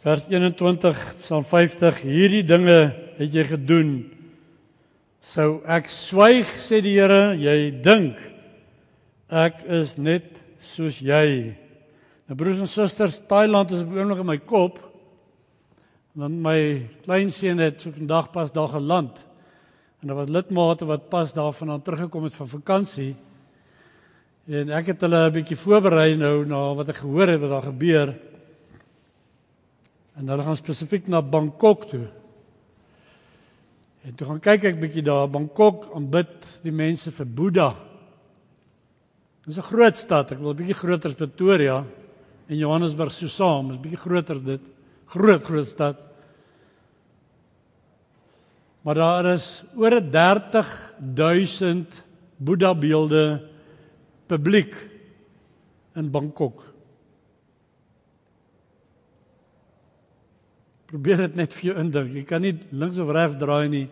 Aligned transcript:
Vers 0.00 0.22
21 0.32 0.96
Psalm 1.20 1.42
50 1.44 1.98
Hierdie 2.00 2.44
dinge 2.48 2.78
het 3.18 3.34
jy 3.36 3.42
gedoen. 3.50 3.90
Sou 5.20 5.58
ek 5.68 5.90
swyg 5.92 6.48
sê 6.56 6.78
die 6.80 6.94
Here, 6.94 7.34
jy 7.36 7.68
dink 7.84 8.16
ek 9.28 9.60
is 9.68 9.98
net 10.00 10.40
soos 10.64 11.02
jy. 11.04 11.52
Nou 12.24 12.38
broers 12.40 12.62
en 12.64 12.70
susters, 12.70 13.18
Thailand 13.28 13.74
is 13.76 13.82
op 13.84 13.92
oomblik 13.92 14.22
in 14.24 14.28
my 14.30 14.38
kop. 14.40 14.80
Want 16.16 16.40
my 16.48 16.56
kleinseun 17.04 17.60
het 17.60 17.84
so 17.84 17.92
vandag 17.92 18.32
pas 18.32 18.48
daar 18.56 18.72
geland. 18.72 19.20
En 20.00 20.08
daar 20.08 20.22
was 20.22 20.32
lidmate 20.32 20.88
wat 20.88 21.10
pas 21.12 21.36
daarvandaan 21.36 21.84
teruggekom 21.84 22.24
het 22.24 22.40
van 22.40 22.48
vakansie. 22.48 23.10
En 24.48 24.72
ek 24.80 24.94
het 24.94 25.04
hulle 25.04 25.26
'n 25.28 25.36
bietjie 25.36 25.60
voorberei 25.60 26.16
nou 26.16 26.46
na 26.48 26.72
wat 26.74 26.88
ek 26.88 27.04
gehoor 27.04 27.28
het 27.28 27.40
wat 27.44 27.50
daar 27.50 27.68
gebeur. 27.68 28.16
En 30.20 30.28
hulle 30.28 30.44
gaan 30.44 30.58
spesifiek 30.58 31.06
na 31.08 31.22
Bangkok 31.24 31.86
toe. 31.88 32.04
En 34.04 34.16
toe 34.16 34.26
gaan 34.28 34.42
kyk 34.44 34.66
ek 34.68 34.80
bietjie 34.80 35.04
daar 35.04 35.30
Bangkok 35.32 35.88
aanbid 35.96 36.44
die 36.64 36.74
mense 36.76 37.12
vir 37.12 37.26
Boeddha. 37.26 37.70
Dit 39.44 39.56
is 39.56 39.58
'n 39.58 39.70
groot 39.72 39.96
stad. 39.96 40.32
Ek 40.32 40.38
wil 40.38 40.52
'n 40.52 40.56
bietjie 40.56 40.76
groter 40.76 41.10
as 41.10 41.16
Pretoria 41.16 41.84
en 42.48 42.56
Johannesburg 42.56 43.12
so 43.12 43.28
saam. 43.28 43.70
Is 43.70 43.78
bietjie 43.78 44.04
groter 44.04 44.44
dit. 44.44 44.60
Groot 45.06 45.42
groot 45.42 45.66
stad. 45.66 45.96
Maar 48.82 48.94
daar 48.94 49.34
is 49.34 49.64
oor 49.76 50.00
30000 50.00 52.02
Boeddha 52.36 52.74
beelde 52.74 53.48
publiek 54.26 54.74
in 55.94 56.10
Bangkok. 56.10 56.72
Probeer 60.90 61.28
dit 61.28 61.36
net 61.38 61.54
vir 61.54 61.70
jou 61.70 61.76
indink. 61.78 62.14
Jy 62.18 62.24
kan 62.26 62.42
nie 62.42 62.56
links 62.74 62.98
of 62.98 63.12
regs 63.14 63.38
draai 63.38 63.68
nie. 63.70 63.86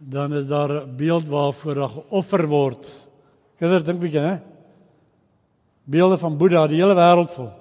Dan 0.00 0.34
is 0.34 0.48
daar 0.48 0.82
'n 0.82 0.96
beeld 0.96 1.28
waarvoor 1.28 1.74
daar 1.74 1.94
geoffer 1.94 2.46
word. 2.46 2.88
Kinders 3.58 3.84
dink 3.84 4.00
bietjie, 4.00 4.20
hè? 4.20 4.40
Beelde 5.84 6.18
van 6.18 6.36
Boeddha, 6.36 6.66
die 6.66 6.80
hele 6.80 6.94
wêreld 6.94 7.30
vol. 7.30 7.52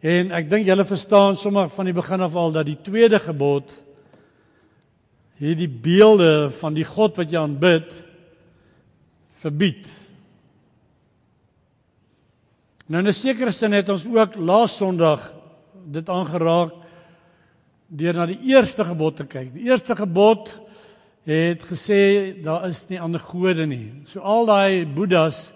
En 0.00 0.32
ek 0.32 0.50
dink 0.50 0.66
julle 0.66 0.84
verstaan 0.84 1.36
sommer 1.36 1.68
van 1.68 1.84
die 1.84 1.94
begin 1.94 2.20
af 2.20 2.34
al 2.34 2.52
dat 2.52 2.66
die 2.66 2.78
tweede 2.82 3.18
gebod 3.18 3.82
hierdie 5.38 5.68
beelde 5.68 6.50
van 6.50 6.74
die 6.74 6.84
God 6.84 7.16
wat 7.16 7.30
jy 7.30 7.38
aanbid 7.38 7.92
verbied. 9.42 9.86
Nou 12.86 13.02
in 13.02 13.08
'n 13.08 13.14
sekere 13.14 13.52
sin 13.52 13.72
het 13.72 13.88
ons 13.88 14.06
ook 14.06 14.36
laas 14.36 14.76
Sondag 14.76 15.41
dit 15.84 16.08
aangeraak 16.08 16.72
deur 17.88 18.14
na 18.14 18.26
die 18.26 18.40
eerste 18.52 18.84
gebod 18.84 19.16
te 19.16 19.24
kyk. 19.24 19.52
Die 19.54 19.68
eerste 19.68 19.96
gebod 19.96 20.54
het 21.28 21.64
gesê 21.68 22.32
daar 22.42 22.68
is 22.68 22.88
nie 22.88 23.00
ander 23.00 23.20
gode 23.20 23.66
nie. 23.66 23.92
So 24.06 24.20
al 24.20 24.46
daai 24.46 24.86
boeddhas 24.86 25.52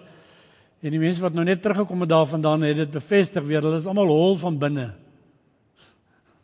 En 0.77 0.93
die 0.93 1.01
mense 1.01 1.23
wat 1.23 1.33
nou 1.33 1.41
net 1.45 1.63
teruggekom 1.63 2.03
het 2.05 2.11
daarvandaan 2.11 2.61
het 2.67 2.77
dit 2.77 2.91
bevestig 2.93 3.43
weer. 3.47 3.63
Hulle 3.65 3.79
is 3.81 3.87
almal 3.89 4.11
hol 4.13 4.35
van 4.37 4.59
binne. 4.61 4.91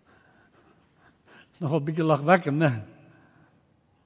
Nog 1.62 1.74
'n 1.74 1.86
bietjie 1.86 2.04
lagwekkend, 2.04 2.58
né? 2.58 2.82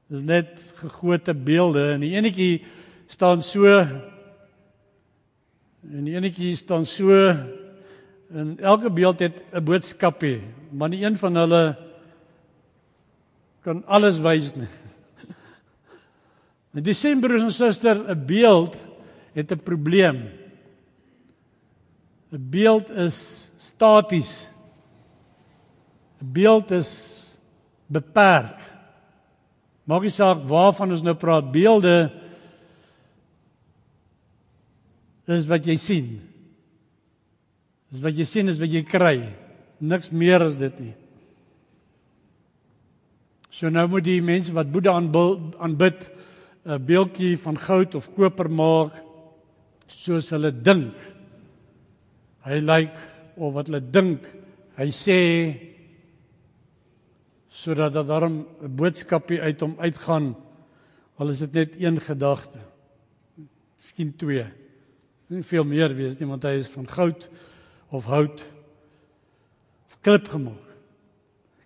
Dis 0.07 0.21
net 0.21 0.73
gegote 0.75 1.33
beelde 1.33 1.93
en 1.93 1.99
die 1.99 2.15
enetjie 2.15 2.63
staan 3.07 3.41
so 3.41 3.65
en 3.67 4.03
die 6.03 6.15
enetjie 6.15 6.55
staan 6.55 6.85
so 6.85 7.33
en 8.31 8.59
elke 8.59 8.91
beeld 8.91 9.19
het 9.19 9.43
'n 9.53 9.63
boodskapie, 9.63 10.41
maar 10.71 10.89
nie 10.89 11.03
een 11.03 11.17
van 11.17 11.35
hulle 11.35 11.77
kan 13.61 13.85
alles 13.85 14.19
wys 14.19 14.55
nie. 14.55 14.67
En 16.73 16.83
dis 16.83 16.99
sien 16.99 17.19
broers 17.19 17.41
en 17.41 17.51
susters, 17.51 17.99
'n 17.99 18.25
beeld 18.25 18.83
het 19.33 19.51
'n 19.51 19.63
probleem. 19.63 20.29
'n 22.31 22.49
Beeld 22.49 22.89
is 22.89 23.49
staties. 23.57 24.47
'n 26.21 26.31
Beeld 26.31 26.71
is 26.71 27.23
beperk. 27.87 28.59
Maak 29.83 30.01
nie 30.01 30.11
saak 30.11 30.43
waarvan 30.47 30.91
ons 30.91 31.01
nou 31.01 31.15
praat, 31.15 31.51
beelde 31.51 32.11
is 35.25 35.45
wat 35.47 35.65
jy 35.65 35.75
sien. 35.75 36.07
Dis 37.91 38.03
wat 38.03 38.17
jy 38.17 38.25
sien 38.27 38.51
is 38.51 38.59
wat 38.59 38.71
jy 38.73 38.83
kry. 38.83 39.17
Niks 39.79 40.11
meer 40.11 40.43
as 40.43 40.57
dit 40.59 40.79
nie. 40.81 40.93
So 43.53 43.69
nou 43.73 43.87
moet 43.89 44.05
die 44.05 44.21
mense 44.21 44.53
wat 44.53 44.71
Boeddha 44.71 44.93
aanbid 44.97 46.09
'n 46.67 46.83
beeldjie 46.83 47.37
van 47.37 47.57
goud 47.57 47.95
of 47.95 48.09
koper 48.15 48.49
maak 48.49 48.93
soos 49.87 50.29
hulle 50.29 50.51
dink. 50.51 50.93
Hy 52.43 52.59
lyk 52.59 52.93
of 53.37 53.53
wat 53.53 53.67
hulle 53.67 53.81
dink. 53.81 54.27
Hy 54.75 54.89
sê 54.91 55.19
sodat 57.49 57.93
daar 57.93 58.05
daarom 58.05 58.45
'n 58.61 58.75
boodskapie 58.75 59.41
uit 59.41 59.61
hom 59.61 59.75
uitgaan 59.79 60.35
al 61.17 61.29
is 61.29 61.39
dit 61.39 61.53
net 61.53 61.75
een 61.81 61.99
gedagte. 62.01 62.59
Miskien 63.77 64.15
twee. 64.15 64.45
Nie 65.27 65.43
veel 65.43 65.63
meer 65.63 65.95
wees 65.95 66.17
nie 66.19 66.27
want 66.29 66.43
hy 66.43 66.59
is 66.61 66.69
van 66.69 66.87
goud 66.87 67.29
of 67.91 68.05
hout 68.05 68.45
of 69.87 69.99
klip 70.01 70.29
gemaak. 70.29 70.63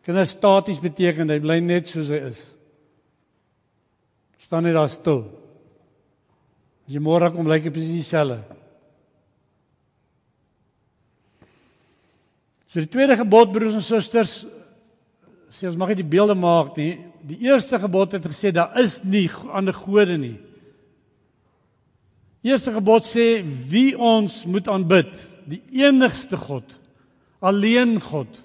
Kinders 0.06 0.34
staties 0.34 0.82
beteken 0.82 1.30
hy 1.30 1.40
bly 1.42 1.60
net 1.62 1.90
soos 1.90 2.10
hy 2.10 2.22
is. 2.32 2.42
staan 4.42 4.66
net 4.68 4.76
daar 4.76 4.90
stil. 4.92 5.22
As 6.84 6.92
jy 6.92 7.00
môre 7.00 7.30
kom 7.32 7.48
lyk 7.48 7.64
dit 7.64 7.72
presies 7.72 8.02
dieselfde. 8.02 8.42
So 12.68 12.82
die 12.84 12.90
tweede 12.92 13.16
gebod 13.20 13.54
broers 13.54 13.78
en 13.78 13.86
susters 13.86 14.42
sê 15.52 15.70
ons 15.70 15.78
mag 15.80 15.94
nie 15.94 16.02
die 16.02 16.12
beelde 16.12 16.36
maak 16.36 16.76
nie. 16.80 16.98
Die 17.28 17.38
eerste 17.48 17.80
gebod 17.80 18.18
het 18.18 18.28
gesê 18.28 18.52
daar 18.56 18.76
is 18.82 19.02
nie 19.04 19.30
ander 19.52 19.76
gode 19.76 20.18
nie. 20.20 20.36
Eerste 22.44 22.74
gebod 22.76 23.08
sê 23.08 23.44
wie 23.44 23.94
ons 23.96 24.42
moet 24.50 24.68
aanbid, 24.72 25.16
die 25.52 25.62
enigste 25.84 26.40
God, 26.40 26.78
alleen 27.44 27.98
God. 28.02 28.40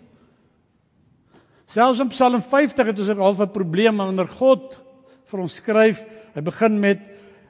Selfs 1.67 2.03
in 2.03 2.11
Psalm 2.13 2.43
50 2.43 2.93
het 2.93 2.99
ons 2.99 3.09
'n 3.09 3.23
half 3.23 3.41
'n 3.41 3.51
probleem 3.51 3.97
wanneer 3.97 4.29
God 4.29 4.81
vir 5.27 5.41
ons 5.41 5.55
skryf. 5.55 6.05
Hy 6.35 6.41
begin 6.41 6.81
met 6.81 7.01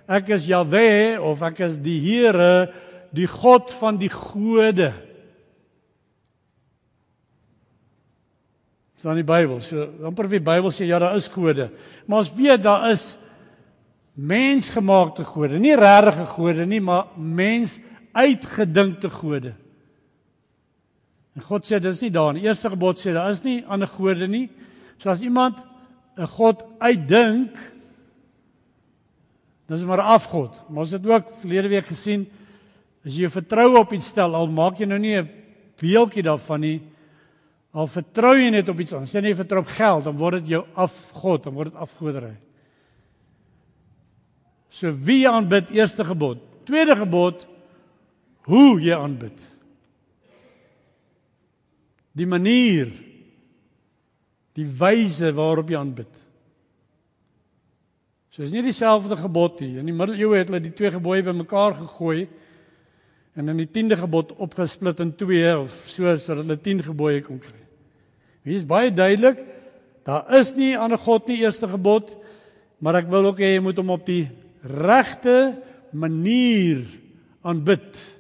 Ek 0.06 0.28
is 0.30 0.46
Jahwe 0.46 1.18
of 1.18 1.42
ek 1.42 1.60
is 1.66 1.78
die 1.82 1.98
Here, 1.98 2.72
die 3.10 3.26
God 3.26 3.72
van 3.80 3.98
die 3.98 4.10
gode. 4.12 4.92
Dis 8.94 9.04
in 9.04 9.18
die 9.18 9.26
Bybel. 9.26 9.60
So 9.60 9.88
amper 10.06 10.28
wie 10.30 10.38
Bybel 10.38 10.70
sê 10.70 10.86
ja, 10.86 11.00
daar 11.02 11.16
is 11.18 11.26
gode. 11.28 11.70
Maar 12.06 12.22
ons 12.22 12.32
weet 12.38 12.62
daar 12.62 12.90
is 12.92 13.16
mensgemaakte 14.16 15.26
gode, 15.28 15.58
nie 15.60 15.74
regte 15.76 16.24
gode 16.30 16.64
nie, 16.64 16.80
maar 16.80 17.10
mens 17.18 17.76
uitgedinkte 18.16 19.10
gode. 19.12 19.52
En 21.36 21.44
God 21.44 21.68
sê 21.68 21.78
dis 21.80 22.00
nie 22.00 22.10
daar 22.10 22.32
nie. 22.32 22.46
Eerste 22.48 22.72
gebod 22.72 22.98
sê 22.98 23.12
daar 23.12 23.30
is 23.30 23.44
nie 23.44 23.60
ander 23.68 23.88
gode 23.88 24.28
nie. 24.28 24.48
So 24.98 25.10
as 25.10 25.20
iemand 25.20 25.60
'n 26.16 26.26
God 26.26 26.64
uitdink, 26.80 27.52
Dis 29.66 29.82
maar 29.82 30.04
afgod. 30.14 30.60
Maar 30.70 30.84
ons 30.84 30.94
het 30.94 31.06
ook 31.06 31.32
verlede 31.42 31.70
week 31.72 31.88
gesien 31.90 32.26
as 33.06 33.14
jy 33.14 33.26
jou 33.26 33.32
vertroue 33.36 33.78
op 33.78 33.92
iets 33.94 34.08
stel, 34.10 34.34
al 34.34 34.48
maak 34.50 34.80
jy 34.80 34.86
nou 34.86 34.98
nie 34.98 35.16
'n 35.18 35.28
beeldjie 35.78 36.22
daarvan 36.22 36.60
nie, 36.60 36.80
al 37.72 37.86
vertrou 37.86 38.34
jy 38.34 38.50
net 38.50 38.68
op 38.68 38.80
iets 38.80 38.92
anders. 38.92 39.10
Sê 39.10 39.22
jy 39.22 39.34
vertrou 39.34 39.60
op 39.60 39.68
geld, 39.68 40.04
dan 40.04 40.16
word 40.16 40.42
dit 40.42 40.48
jou 40.48 40.64
afgod, 40.74 41.42
dan 41.44 41.54
word 41.54 41.72
dit 41.72 41.80
afgodery. 41.80 42.36
So 44.70 44.90
wie 44.90 45.28
aanbid 45.28 45.70
eerste 45.70 46.04
gebod? 46.04 46.38
Tweede 46.64 46.96
gebod 46.96 47.46
hoe 48.46 48.80
jy 48.80 48.94
aanbid. 48.94 49.40
Die 52.16 52.28
manier 52.28 52.92
die 54.56 54.66
wyse 54.66 55.32
waarop 55.36 55.68
jy 55.70 55.76
aanbid. 55.80 56.22
So 58.32 58.44
is 58.44 58.52
nie 58.52 58.64
dieselfde 58.64 59.16
gebod 59.16 59.60
nie. 59.64 59.78
In 59.80 59.88
die 59.88 59.96
middeleeue 59.96 60.40
het 60.40 60.50
hulle 60.50 60.62
die 60.64 60.74
twee 60.76 60.92
gebooie 60.92 61.24
bymekaar 61.24 61.76
gegooi 61.78 62.26
en 63.36 63.52
in 63.52 63.60
die 63.60 63.68
10de 63.68 63.98
gebod 64.00 64.32
opgesplit 64.40 65.00
in 65.04 65.12
twee 65.16 65.52
of 65.56 65.74
so 65.92 66.08
sodat 66.16 66.44
hulle 66.44 66.58
10 66.60 66.82
gebooie 66.88 67.22
kon 67.24 67.40
kry. 67.40 67.60
Hier 68.46 68.60
is 68.60 68.68
baie 68.68 68.92
duidelik, 68.94 69.40
daar 70.06 70.28
is 70.38 70.54
nie 70.54 70.72
'n 70.72 70.80
ander 70.84 70.98
God 70.98 71.28
nie 71.28 71.42
eerste 71.42 71.68
gebod, 71.68 72.16
maar 72.78 72.96
ek 72.96 73.10
wil 73.10 73.26
ook 73.26 73.40
hê 73.40 73.56
jy 73.56 73.60
moet 73.60 73.76
hom 73.76 73.90
op 73.90 74.06
die 74.06 74.28
regte 74.62 75.56
manier 75.92 76.86
aanbid. 77.42 78.15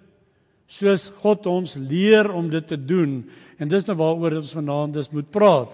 Soos 0.66 1.08
God 1.22 1.46
ons 1.46 1.76
leer 1.78 2.28
om 2.34 2.50
dit 2.50 2.66
te 2.66 2.76
doen. 2.76 3.20
En 3.58 3.70
dis 3.70 3.86
nou 3.86 3.96
waaroor 3.98 4.40
ons 4.40 4.56
vanaand 4.58 4.98
dus 4.98 5.12
moet 5.14 5.28
praat. 5.32 5.72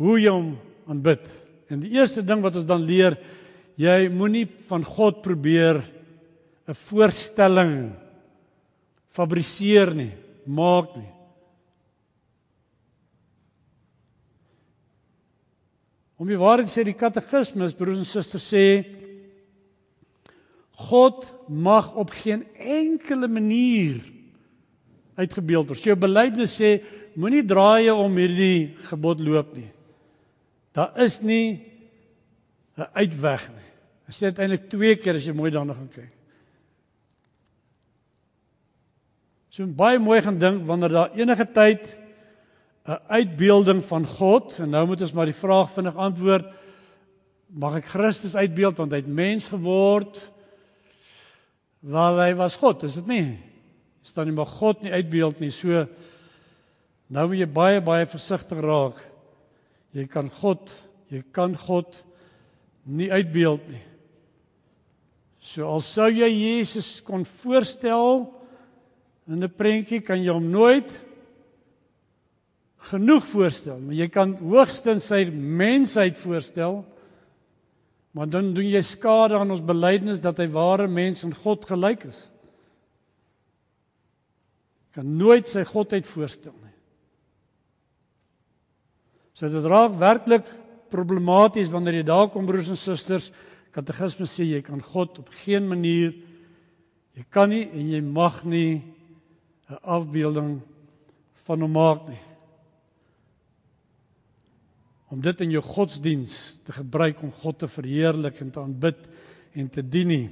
Hoe 0.00 0.18
jy 0.20 0.32
hom 0.34 0.54
aanbid. 0.90 1.24
En 1.70 1.80
die 1.80 1.94
eerste 1.96 2.24
ding 2.26 2.42
wat 2.44 2.58
ons 2.60 2.68
dan 2.68 2.84
leer, 2.84 3.16
jy 3.80 4.08
moenie 4.12 4.46
van 4.68 4.84
God 4.84 5.22
probeer 5.22 5.82
'n 6.68 6.74
voorstelling 6.74 7.92
fabriseer 9.10 9.94
nie, 9.94 10.12
maak 10.46 10.96
nie. 10.96 11.12
Om 16.16 16.28
die 16.30 16.38
waarheid 16.38 16.70
sê 16.70 16.84
die 16.84 16.96
katekismes 16.96 17.74
broers 17.74 17.98
en 17.98 18.04
susters 18.04 18.46
sê 18.48 18.84
God 20.74 21.32
mag 21.48 21.94
op 21.94 22.10
geen 22.10 22.42
enkele 22.58 23.28
manier 23.28 24.02
uitgebeeld 25.14 25.70
word. 25.70 25.84
Jou 25.86 25.96
belydenis 25.98 26.56
sê 26.58 26.80
moenie 27.14 27.44
draaie 27.46 27.94
om 27.94 28.16
hierdie 28.18 28.74
gebod 28.90 29.22
loop 29.22 29.54
nie. 29.54 29.70
Daar 30.74 30.90
is 30.98 31.20
nie 31.22 31.62
'n 32.76 32.90
uitweg 32.92 33.48
nie. 33.48 33.68
Dit 34.06 34.14
sê 34.14 34.26
eintlik 34.26 34.68
twee 34.68 34.96
keer 34.96 35.16
as 35.16 35.26
jy 35.26 35.32
mooi 35.32 35.50
daarna 35.50 35.74
gaan 35.74 35.88
kyk. 35.88 36.12
So 39.50 39.66
baie 39.66 39.98
mooi 39.98 40.20
gaan 40.22 40.38
dink 40.38 40.66
wanneer 40.66 40.88
daar 40.88 41.14
enige 41.14 41.46
tyd 41.46 41.96
'n 42.84 42.98
uitbeelding 43.08 43.84
van 43.84 44.06
God 44.06 44.58
en 44.58 44.70
nou 44.70 44.86
moet 44.86 45.00
ons 45.00 45.12
maar 45.12 45.26
die 45.26 45.42
vraag 45.44 45.70
vinnig 45.70 45.96
antwoord 45.96 46.44
mag 47.48 47.76
ek 47.76 47.84
Christus 47.84 48.34
uitbeeld 48.34 48.76
want 48.76 48.90
hy 48.90 48.96
het 48.96 49.06
mens 49.06 49.48
geword 49.48 50.18
waar 51.84 52.16
hy 52.22 52.32
was 52.38 52.56
God 52.60 52.86
is 52.88 52.96
dit 53.00 53.08
nie? 53.10 53.26
Staan 54.04 54.28
nie 54.28 54.36
maar 54.36 54.48
God 54.48 54.82
nie 54.84 54.92
uitbeeld 54.94 55.40
nie. 55.42 55.52
So 55.52 55.84
nou 57.12 57.26
moet 57.28 57.42
jy 57.42 57.48
baie 57.48 57.82
baie 57.84 58.08
versigtig 58.08 58.60
raak. 58.64 59.00
Jy 59.94 60.06
kan 60.10 60.30
God 60.40 60.72
jy 61.12 61.22
kan 61.34 61.54
God 61.66 62.00
nie 62.84 63.10
uitbeeld 63.12 63.68
nie. 63.70 63.82
So 65.44 65.68
al 65.68 65.84
sou 65.84 66.08
jy 66.08 66.28
Jesus 66.32 67.02
kon 67.04 67.26
voorstel 67.28 68.24
in 69.28 69.44
'n 69.44 69.48
prentjie 69.48 70.00
kan 70.00 70.20
jy 70.20 70.32
hom 70.32 70.50
nooit 70.50 71.00
genoeg 72.90 73.24
voorstel, 73.24 73.78
maar 73.78 73.96
jy 73.96 74.08
kan 74.12 74.34
hoogstens 74.36 75.06
sy 75.08 75.24
mensheid 75.30 76.18
voorstel. 76.20 76.84
Maar 78.14 78.30
dan 78.30 78.52
doen 78.54 78.68
jy 78.70 78.82
skade 78.86 79.34
aan 79.34 79.50
ons 79.50 79.64
belydenis 79.64 80.22
dat 80.22 80.38
hy 80.38 80.46
ware 80.54 80.86
mens 80.86 81.24
en 81.26 81.34
God 81.34 81.64
gelyk 81.66 82.06
is. 82.06 82.20
Kan 84.94 85.16
nooit 85.18 85.50
sy 85.50 85.64
godheid 85.66 86.06
voorstel 86.06 86.54
nie. 86.54 86.74
So 89.34 89.50
dit 89.50 89.66
raak 89.66 89.96
werklik 89.98 90.46
problematies 90.94 91.72
wanneer 91.72 91.98
jy 91.98 92.06
daar 92.06 92.28
kom 92.30 92.46
broers 92.46 92.70
en 92.70 92.78
susters, 92.78 93.32
katekisme 93.74 94.28
sê 94.30 94.46
jy 94.46 94.60
kan 94.62 94.78
God 94.78 95.18
op 95.24 95.32
geen 95.42 95.66
manier 95.66 96.14
jy 97.14 97.24
kan 97.34 97.50
nie 97.50 97.64
en 97.66 97.90
jy 97.90 98.00
mag 98.02 98.44
nie 98.44 98.82
'n 99.70 99.78
afbeelding 99.82 100.60
van 101.46 101.60
hom 101.60 101.72
maak 101.72 102.08
nie 102.08 102.22
om 105.14 105.20
dit 105.22 105.42
in 105.44 105.52
jou 105.54 105.62
godsdiens 105.62 106.32
te 106.66 106.74
gebruik 106.74 107.20
om 107.22 107.30
God 107.44 107.60
te 107.62 107.68
verheerlik 107.70 108.40
en 108.42 108.50
te 108.50 108.62
aanbid 108.62 109.04
en 109.54 109.68
te 109.70 109.84
dien 109.86 110.10
nie. 110.10 110.24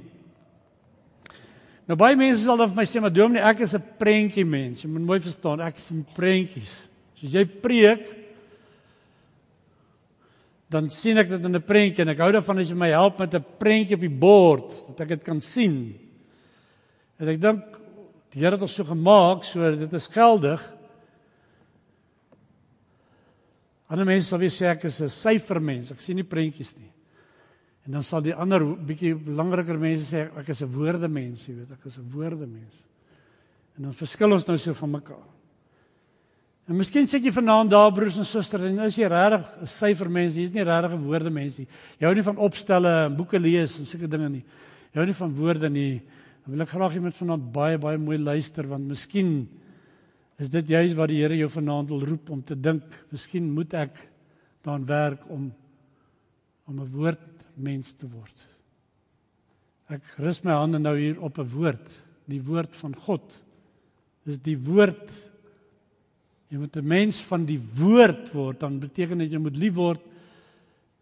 Nou 1.87 1.95
baie 1.99 2.17
mense 2.19 2.43
sal 2.43 2.59
dan 2.59 2.71
vir 2.71 2.81
my 2.81 2.85
sê 2.87 2.99
maar 3.03 3.13
dominee 3.13 3.43
ek 3.47 3.63
is 3.63 3.75
'n 3.75 3.83
prentjie 3.99 4.45
mens. 4.45 4.83
Jy 4.83 4.89
moet 4.89 5.05
mooi 5.07 5.19
verstaan, 5.19 5.61
ek 5.61 5.79
sien 5.79 6.05
prentjies. 6.15 6.71
Soos 7.15 7.31
jy 7.31 7.45
preek 7.45 8.11
dan 10.67 10.89
sien 10.89 11.17
ek 11.17 11.29
dit 11.29 11.43
in 11.45 11.55
'n 11.55 11.61
prentjie 11.61 12.01
en 12.01 12.09
ek 12.09 12.19
hou 12.19 12.31
daarvan 12.31 12.59
as 12.59 12.69
jy 12.69 12.75
my 12.75 12.89
help 12.89 13.19
met 13.19 13.33
'n 13.33 13.45
prentjie 13.59 13.95
op 13.95 14.01
die 14.01 14.09
bord 14.09 14.87
dat 14.87 15.01
ek 15.01 15.07
dit 15.07 15.23
kan 15.23 15.39
sien. 15.39 15.95
En 17.19 17.27
ek 17.27 17.39
dink 17.39 17.63
die 18.31 18.41
Here 18.41 18.51
het 18.51 18.61
ons 18.61 18.73
so 18.73 18.83
gemaak 18.83 19.43
sodat 19.43 19.79
dit 19.79 19.93
is 19.93 20.07
geldig. 20.07 20.72
Ander 23.89 24.05
mense 24.05 24.27
sal 24.27 24.39
weer 24.39 24.53
sê 24.53 24.65
ek 24.71 24.85
is 24.85 25.01
'n 25.01 25.09
syfermens. 25.09 25.91
Ek 25.91 26.01
sien 26.01 26.15
nie 26.15 26.23
prentjies 26.23 26.75
nie. 26.77 26.91
En 27.85 27.91
dan 27.91 28.03
sal 28.03 28.21
die 28.21 28.33
ander 28.33 28.63
bietjie 28.63 29.13
belangriker 29.15 29.77
mense 29.77 30.05
sê 30.07 30.29
ek 30.39 30.49
is 30.49 30.61
'n 30.61 30.71
woordemens, 30.71 31.47
jy 31.47 31.53
weet, 31.53 31.71
ek 31.71 31.85
is 31.85 31.97
'n 31.97 32.09
woordemens. 32.11 32.75
En 33.77 33.83
dan 33.83 33.93
verskil 33.93 34.31
ons 34.31 34.47
nou 34.47 34.57
so 34.57 34.73
van 34.73 34.91
mekaar. 34.91 35.27
En 36.69 36.77
miskien 36.77 37.05
sê 37.05 37.19
jy 37.19 37.31
vanaand 37.31 37.69
daar 37.69 37.91
broers 37.91 38.17
en 38.17 38.23
susters, 38.23 38.63
en 38.63 38.79
is 38.79 38.95
jy 38.95 39.07
regtig 39.07 39.43
'n 39.61 39.67
syfermens? 39.67 40.35
Jy's 40.35 40.53
nie 40.53 40.63
regtig 40.63 40.93
'n 40.93 41.03
woordemens 41.03 41.57
nie. 41.59 41.67
Jy 41.99 42.05
hou 42.05 42.15
nie 42.15 42.23
van 42.23 42.37
opstelle 42.37 43.05
en 43.05 43.15
boeke 43.15 43.39
lees 43.39 43.79
en 43.79 43.85
sulke 43.85 44.07
dinge 44.07 44.29
nie. 44.29 44.45
Jy 44.93 44.99
hou 44.99 45.05
nie 45.05 45.13
van 45.13 45.33
woorde 45.33 45.69
nie. 45.69 46.01
Dan 46.45 46.55
wil 46.55 46.61
ek 46.61 46.69
graag 46.69 46.99
moet 47.01 47.17
vanaand 47.17 47.51
baie 47.51 47.77
baie 47.77 47.97
mooi 47.97 48.17
luister 48.17 48.67
want 48.67 48.87
miskien 48.87 49.49
Is 50.41 50.49
dit 50.49 50.67
juist 50.67 50.95
wat 50.97 51.11
die 51.11 51.21
Here 51.21 51.37
jou 51.37 51.49
vanaand 51.49 51.89
wil 51.89 52.05
roep 52.05 52.29
om 52.33 52.41
te 52.43 52.55
dink, 52.55 52.83
miskien 53.13 53.51
moet 53.53 53.73
ek 53.73 53.99
daaraan 54.63 54.85
werk 54.85 55.29
om 55.29 55.51
om 56.65 56.79
'n 56.79 56.89
woordmens 56.89 57.91
te 57.91 58.07
word. 58.07 58.37
Ek 59.89 60.03
rus 60.17 60.41
my 60.43 60.51
hande 60.51 60.79
nou 60.79 60.95
hier 60.97 61.19
op 61.21 61.37
'n 61.37 61.49
woord, 61.49 61.91
die 62.25 62.41
woord 62.41 62.75
van 62.75 62.95
God. 62.95 63.39
Dis 64.23 64.39
die 64.39 64.57
woord. 64.57 65.11
Jy 66.49 66.57
moet 66.57 66.77
'n 66.77 66.87
mens 66.87 67.21
van 67.21 67.45
die 67.45 67.59
woord 67.59 68.31
word, 68.31 68.59
dan 68.59 68.79
beteken 68.79 69.17
dit 69.17 69.31
jy 69.31 69.39
moet 69.39 69.57
lief 69.57 69.73
word 69.73 70.01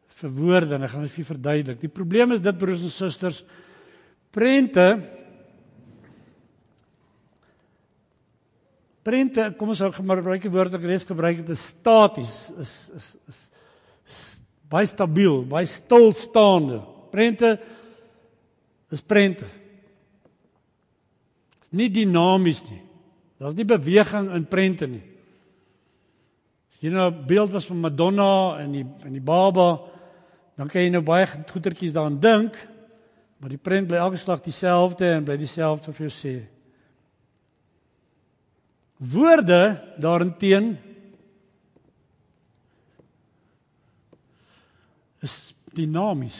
vir 0.07 0.29
woorde 0.29 0.75
en 0.75 0.83
ek 0.83 0.89
gaan 0.89 1.01
dit 1.01 1.11
vir 1.11 1.25
verduidelik. 1.25 1.79
Die 1.79 1.87
probleem 1.87 2.31
is 2.31 2.41
dit 2.41 2.57
broers 2.57 2.81
en 2.81 2.89
susters, 2.89 3.43
prente 4.31 5.20
Prente, 9.01 9.47
kom 9.57 9.71
ons 9.73 9.81
hou 9.81 9.89
gebruik 9.95 10.43
die 10.43 10.51
woord 10.53 10.75
wat 10.75 10.81
ek 10.81 10.89
reeds 10.91 11.07
gebruik 11.09 11.39
het, 11.41 11.49
is 11.49 11.63
staties, 11.73 12.35
is 12.61 12.73
is 12.93 13.07
is, 13.31 13.39
is 14.05 14.19
baie 14.69 14.87
stabiel, 14.87 15.41
baie 15.49 15.65
stilstaande. 15.65 16.81
Prente 17.11 17.55
is 18.93 19.01
prente. 19.01 19.47
Nie 21.71 21.89
dinamies 21.89 22.61
nie. 22.67 22.81
Daar's 23.41 23.57
nie 23.57 23.65
beweging 23.65 24.29
in 24.35 24.45
prente 24.45 24.87
nie. 24.87 25.03
Hier 26.81 26.93
nou 26.93 27.09
beeld 27.13 27.51
was 27.53 27.65
van 27.69 27.81
Madonna 27.81 28.59
en 28.61 28.71
die 28.73 28.85
en 29.05 29.13
die 29.13 29.23
baba, 29.23 29.79
dan 30.57 30.69
kan 30.69 30.81
jy 30.81 30.93
nou 30.93 31.03
baie 31.05 31.25
goetertjies 31.25 31.93
daaraan 31.93 32.19
dink, 32.21 32.57
maar 33.41 33.49
die 33.49 33.61
prent 33.61 33.89
bly 33.89 33.97
elke 34.01 34.21
slag 34.21 34.41
dieselfde 34.45 35.09
en 35.15 35.25
bly 35.25 35.37
dieselfde 35.41 35.93
vir 35.93 36.09
jou 36.09 36.13
sê. 36.13 36.35
Woorde 39.01 39.81
daarenteen 39.97 40.75
is 45.25 45.55
dinamies. 45.73 46.37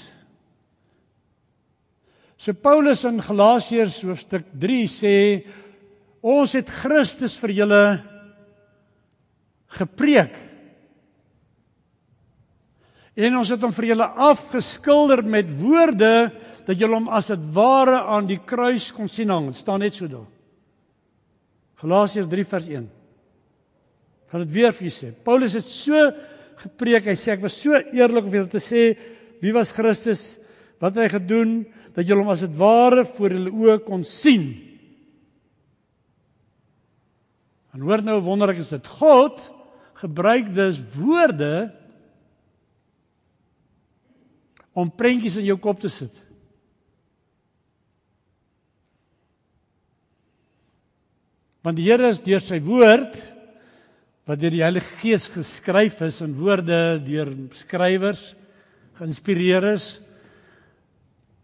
So 2.37 2.53
Paulus 2.53 3.01
in 3.05 3.21
Galasiërs 3.21 3.99
hoofstuk 4.05 4.45
3 4.61 4.85
sê 4.89 5.15
ons 6.21 6.53
het 6.57 6.69
Christus 6.69 7.33
vir 7.41 7.53
julle 7.63 7.81
gepreek. 9.77 10.37
En 13.17 13.39
ons 13.41 13.49
het 13.49 13.65
hom 13.65 13.73
vir 13.73 13.91
julle 13.91 14.09
afgeskilder 14.29 15.23
met 15.25 15.49
woorde 15.61 16.13
dat 16.67 16.77
julle 16.77 16.97
hom 16.97 17.09
as 17.09 17.29
dit 17.33 17.49
ware 17.57 18.03
aan 18.05 18.29
die 18.29 18.39
kruis 18.45 18.91
kon 18.93 19.09
sien 19.09 19.33
hang. 19.33 19.49
staan 19.53 19.81
net 19.81 19.97
so 19.97 20.07
daar. 20.07 20.29
Galasiërs 21.81 22.29
3 22.29 22.45
vers 22.45 22.67
1. 22.69 22.89
Gaan 24.31 24.45
dit 24.45 24.53
weer 24.53 24.73
vir 24.75 24.87
julle 24.87 24.97
sê. 24.97 25.09
Paulus 25.25 25.57
het 25.57 25.67
so 25.67 25.97
gepreek. 26.61 27.09
Hy 27.09 27.17
sê 27.17 27.33
ek 27.33 27.43
was 27.43 27.57
so 27.57 27.73
eerlik 27.73 28.27
om 28.27 28.35
julle 28.35 28.51
te 28.51 28.61
sê 28.61 28.91
wie 29.41 29.53
was 29.55 29.73
Christus, 29.73 30.35
wat 30.81 30.99
hy 31.01 31.07
gedoen 31.09 31.63
dat 31.95 32.05
julle 32.05 32.21
hom 32.21 32.29
as 32.31 32.43
dit 32.45 32.53
ware 32.59 33.03
voor 33.17 33.33
julle 33.33 33.53
oë 33.63 33.79
kon 33.87 34.05
sien. 34.05 34.51
En 37.73 37.81
hoor 37.87 38.03
nou 38.05 38.19
wonderlik 38.21 38.61
is 38.61 38.73
dit 38.75 38.87
God 38.99 39.41
gebruik 40.01 40.49
dus 40.53 40.79
woorde 40.95 41.71
om 44.77 44.89
prentjies 44.89 45.39
in 45.41 45.49
jou 45.49 45.57
kop 45.61 45.81
te 45.81 45.89
sit. 45.91 46.13
Want 51.61 51.77
die 51.77 51.87
Here 51.89 52.09
is 52.09 52.21
deur 52.23 52.41
sy 52.41 52.59
woord 52.65 53.17
wat 54.29 54.41
deur 54.41 54.53
die 54.53 54.63
Heilige 54.63 54.97
Gees 55.01 55.27
geskryf 55.33 56.01
is 56.05 56.21
in 56.25 56.35
woorde 56.37 56.99
deur 57.05 57.33
skrywers 57.57 58.31
geïnspireer 58.99 59.65
is. 59.73 59.87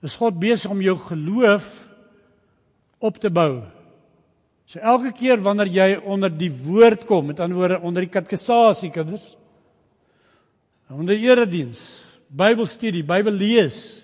Is 0.05 0.17
God 0.17 0.37
besig 0.39 0.71
om 0.71 0.81
jou 0.81 0.97
geloof 1.07 1.71
op 3.01 3.17
te 3.21 3.29
bou 3.33 3.65
So 4.67 4.81
elke 4.83 5.13
keer 5.15 5.39
wanneer 5.39 5.69
jy 5.71 5.91
onder 6.03 6.31
die 6.33 6.51
woord 6.51 7.05
kom, 7.07 7.29
met 7.29 7.39
ander 7.39 7.55
woorde 7.55 7.79
onder 7.87 8.03
die 8.03 8.11
katekisasie 8.11 8.91
kinders, 8.91 9.31
onder 10.91 11.15
erediens, 11.15 11.79
Bybelstudie, 12.27 13.05
Bybel 13.07 13.31
lees, 13.39 14.03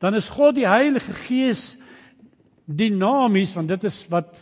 dan 0.00 0.16
is 0.16 0.30
God 0.32 0.56
die 0.56 0.64
Heilige 0.64 1.12
Gees 1.26 1.74
dinamies 2.64 3.52
want 3.52 3.68
dit 3.68 3.84
is 3.84 3.98
wat 4.08 4.38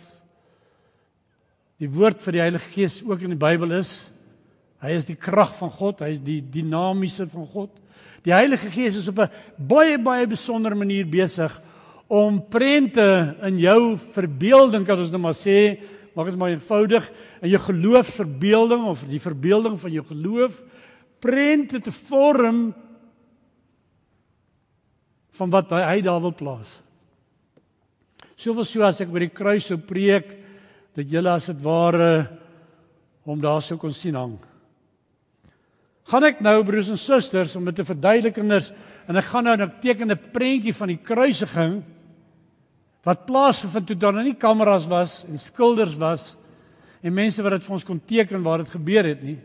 die 1.78 1.90
woord 1.90 2.22
vir 2.24 2.34
die 2.34 2.42
Heilige 2.42 2.72
Gees 2.74 3.00
ook 3.06 3.22
in 3.22 3.34
die 3.36 3.40
Bybel 3.40 3.76
is. 3.78 3.92
Hy 4.82 4.94
is 4.98 5.06
die 5.06 5.18
krag 5.18 5.54
van 5.58 5.70
God, 5.74 6.02
hy 6.02 6.12
is 6.16 6.22
die 6.22 6.40
dinamiese 6.42 7.26
van 7.30 7.46
God. 7.50 7.70
Die 8.26 8.34
Heilige 8.34 8.70
Gees 8.70 8.98
is 8.98 9.08
op 9.08 9.18
'n 9.18 9.30
baie 9.58 9.98
baie 9.98 10.26
besondere 10.26 10.74
manier 10.74 11.06
besig 11.06 11.52
om 12.08 12.40
prente 12.48 13.36
in 13.42 13.58
jou 13.58 13.96
verbeelding, 13.96 14.88
as 14.88 14.98
ons 14.98 15.10
nou 15.10 15.20
maar 15.20 15.36
sê, 15.36 15.78
maak 16.14 16.26
dit 16.26 16.36
maar 16.36 16.50
eenvoudig, 16.50 17.10
in 17.42 17.50
jou 17.50 17.60
geloofsverbeelding 17.60 18.84
of 18.84 19.04
die 19.06 19.20
verbeelding 19.20 19.78
van 19.78 19.92
jou 19.92 20.04
geloof 20.04 20.62
prente 21.20 21.80
te 21.80 21.92
vorm 21.92 22.74
van 25.30 25.50
wat 25.50 25.70
hy, 25.70 26.00
daar 26.00 26.20
wil 26.20 26.34
plaas. 26.34 26.80
Soveel 28.36 28.64
so 28.64 28.82
as 28.82 29.00
ek 29.00 29.10
by 29.10 29.18
die 29.18 29.34
kruis 29.34 29.66
sou 29.66 29.78
preek 29.78 30.37
dat 30.98 31.06
julle 31.06 31.30
as 31.30 31.46
dit 31.46 31.58
ware 31.62 32.26
hom 33.28 33.38
daar 33.38 33.62
sou 33.62 33.76
kon 33.78 33.92
sien 33.94 34.16
hang. 34.18 34.34
Gaan 36.08 36.24
ek 36.26 36.40
nou 36.42 36.56
broers 36.66 36.88
en 36.90 36.98
susters 36.98 37.54
om 37.58 37.66
dit 37.68 37.76
te 37.78 37.86
verduidelik 37.86 38.34
kinders 38.40 38.72
en 39.06 39.20
ek 39.20 39.28
gaan 39.30 39.44
nou 39.44 39.54
'n 39.56 39.80
tekende 39.80 40.16
prentjie 40.16 40.74
van 40.74 40.88
die 40.88 40.98
kruisiging 40.98 41.82
wat 43.04 43.26
plaasgevind 43.26 43.86
toe 43.86 43.96
daar 43.96 44.12
nie 44.12 44.34
kameras 44.34 44.88
was 44.88 45.24
en 45.28 45.38
skilders 45.38 45.96
was 45.96 46.36
en 47.02 47.14
mense 47.14 47.42
wat 47.42 47.52
dit 47.52 47.64
vir 47.64 47.74
ons 47.74 47.84
kon 47.84 48.00
teken 48.00 48.42
waar 48.42 48.58
dit 48.58 48.70
gebeur 48.70 49.04
het 49.04 49.22
nie. 49.22 49.38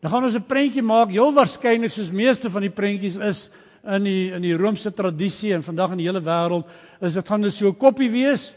Dan 0.00 0.10
gaan 0.10 0.24
ons 0.24 0.36
'n 0.36 0.46
prentjie 0.46 0.82
maak, 0.82 1.10
heel 1.10 1.32
waarskynlik 1.32 1.90
soos 1.90 2.10
meeste 2.10 2.48
van 2.50 2.62
die 2.62 2.70
prentjies 2.70 3.16
is 3.16 3.50
in 3.84 4.04
die 4.04 4.32
in 4.32 4.42
die 4.42 4.56
Romeinse 4.56 4.90
tradisie 4.90 5.52
en 5.52 5.62
vandag 5.62 5.90
in 5.90 5.98
die 5.98 6.06
hele 6.06 6.22
wêreld, 6.22 6.66
is 7.00 7.14
dit 7.14 7.28
gaan 7.28 7.40
net 7.40 7.52
so 7.52 7.68
'n 7.68 7.76
koppie 7.76 8.10
wees 8.10 8.54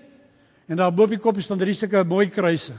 en 0.68 0.78
daar 0.78 0.94
bo 0.94 1.04
op 1.04 1.14
die 1.14 1.22
koppie 1.22 1.44
staan 1.44 1.62
drie 1.62 1.74
sulke 1.74 2.04
mooi 2.04 2.30
kruise. 2.30 2.74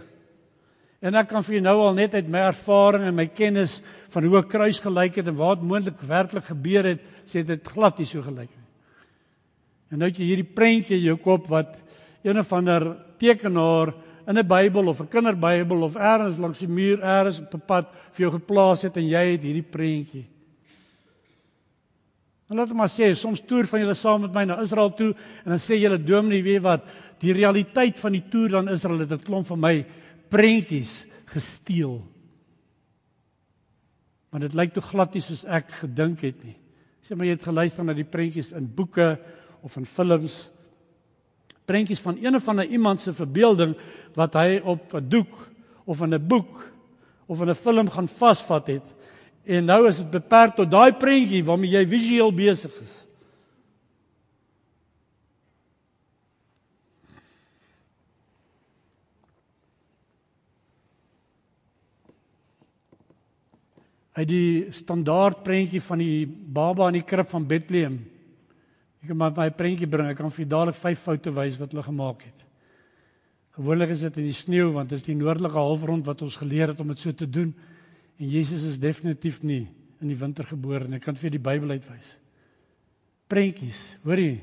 En 1.00 1.14
ek 1.14 1.28
kan 1.28 1.44
vir 1.44 1.58
jou 1.58 1.62
nou 1.62 1.76
al 1.84 1.94
net 1.94 2.14
uit 2.14 2.28
my 2.32 2.46
ervaring 2.48 3.04
en 3.06 3.14
my 3.14 3.26
kennis 3.28 3.80
van 4.10 4.24
hoe 4.24 4.38
'n 4.38 4.48
kruis 4.48 4.80
gelyk 4.80 5.16
het 5.16 5.28
en 5.28 5.36
wat 5.36 5.62
moontlik 5.62 6.00
werklik 6.00 6.44
gebeur 6.44 6.84
het, 6.84 7.00
sê 7.26 7.44
dit 7.44 7.68
glad 7.68 7.98
nie 7.98 8.06
so 8.06 8.22
gelyk 8.22 8.50
nie. 8.50 8.66
En 9.90 9.98
nou 9.98 10.08
het 10.08 10.18
jy 10.18 10.24
hierdie 10.24 10.54
prentjie 10.54 10.96
in 10.96 11.04
jou 11.04 11.16
kop 11.16 11.46
wat 11.48 11.82
een 12.24 12.38
of 12.38 12.52
ander 12.52 12.96
tekenaar 13.18 13.94
in 14.26 14.38
'n 14.38 14.46
Bybel 14.46 14.88
of 14.88 15.00
'n 15.00 15.08
kinderbybel 15.08 15.82
of 15.82 15.96
elders 15.96 16.38
langs 16.38 16.58
die 16.58 16.68
muur 16.68 17.00
elders 17.00 17.40
op 17.40 17.54
'n 17.54 17.66
pad 17.66 17.86
vir 18.12 18.20
jou 18.26 18.32
geplaas 18.32 18.82
het 18.82 18.96
en 18.96 19.06
jy 19.06 19.32
het 19.32 19.42
hierdie 19.42 19.70
prentjie. 19.70 20.26
En 22.46 22.56
laat 22.56 22.72
maar 22.72 22.90
sê, 22.90 23.10
soms 23.14 23.42
toer 23.42 23.66
van 23.66 23.82
julle 23.82 23.94
saam 23.94 24.20
met 24.20 24.34
my 24.34 24.44
na 24.44 24.60
Israel 24.62 24.92
toe 24.94 25.12
en 25.44 25.54
dan 25.54 25.62
sê 25.62 25.80
julle 25.80 25.98
dominee, 25.98 26.44
weet 26.46 26.62
wat, 26.62 26.84
die 27.22 27.34
realiteit 27.34 27.98
van 27.98 28.12
die 28.12 28.22
toer 28.30 28.58
dan 28.58 28.68
Israel 28.68 29.02
het 29.02 29.12
'n 29.12 29.24
klomp 29.24 29.46
van 29.46 29.60
my 29.60 29.86
prentjies 30.28 31.06
gesteel. 31.24 32.02
Maar 34.30 34.40
dit 34.40 34.54
lyk 34.54 34.72
toe 34.72 34.82
glad 34.82 35.14
nie 35.14 35.22
soos 35.22 35.44
ek 35.44 35.70
gedink 35.70 36.20
het 36.20 36.44
nie. 36.44 36.56
Sê 37.02 37.16
maar 37.16 37.26
jy 37.26 37.32
het 37.32 37.44
geluister 37.44 37.84
na 37.84 37.94
die 37.94 38.04
prentjies 38.04 38.52
in 38.52 38.74
boeke 38.74 39.18
of 39.62 39.76
in 39.76 39.86
films 39.86 40.50
prentjies 41.66 42.00
van 42.00 42.18
een 42.22 42.34
of 42.34 42.48
ander 42.48 42.64
iemand 42.64 43.00
se 43.00 43.12
verbeelding 43.12 43.74
wat 44.14 44.34
hy 44.34 44.60
op 44.64 44.94
'n 44.94 45.08
doek 45.08 45.34
of 45.84 46.00
in 46.00 46.14
'n 46.14 46.26
boek 46.26 46.64
of 47.26 47.40
in 47.40 47.50
'n 47.50 47.54
film 47.54 47.90
gaan 47.90 48.08
vasvat 48.08 48.66
het 48.66 48.94
en 49.46 49.68
nou 49.70 49.80
is 49.88 50.00
dit 50.02 50.10
beperk 50.10 50.56
tot 50.58 50.70
daai 50.70 50.92
prentjie 50.98 51.44
waarmee 51.46 51.76
jy 51.76 51.84
visueel 51.88 52.32
besig 52.34 52.74
is. 52.82 52.96
Hy 64.16 64.24
die 64.24 64.72
standaard 64.72 65.42
prentjie 65.44 65.82
van 65.84 66.00
die 66.00 66.26
baba 66.26 66.88
in 66.88 67.02
die 67.02 67.06
krib 67.06 67.28
van 67.30 67.46
Bethlehem 67.46 67.98
Ek 69.06 69.12
kan 69.12 69.20
maar 69.20 69.34
my 69.36 69.52
prentjie 69.54 69.86
bring. 69.86 70.08
Ek 70.10 70.16
kan 70.18 70.32
vir 70.34 70.48
dadelik 70.50 70.74
vyf 70.82 71.04
foute 71.06 71.30
wys 71.30 71.60
wat 71.60 71.70
hulle 71.70 71.84
gemaak 71.86 72.24
het. 72.26 72.40
Gewoonlik 73.54 73.92
is 73.94 74.00
dit 74.02 74.16
in 74.18 74.26
die 74.26 74.34
sneeu 74.34 74.72
want 74.74 74.90
dit 74.90 74.98
is 74.98 75.04
die 75.06 75.14
noordelike 75.14 75.54
halfrond 75.54 76.08
wat 76.10 76.24
ons 76.26 76.38
geleer 76.40 76.72
het 76.72 76.80
om 76.82 76.90
dit 76.90 76.98
so 76.98 77.14
te 77.14 77.28
doen. 77.30 77.52
En 78.16 78.28
Jesus 78.28 78.64
is 78.64 78.80
definitief 78.80 79.42
nie 79.44 79.66
in 80.00 80.10
die 80.12 80.18
winter 80.18 80.46
gebore 80.48 80.88
nie. 80.88 81.00
Ek 81.00 81.06
kan 81.08 81.18
vir 81.18 81.34
die 81.34 81.42
Bybel 81.42 81.76
uitwys. 81.76 82.08
Prentjies, 83.28 83.78
hoor 84.06 84.20
jy? 84.20 84.36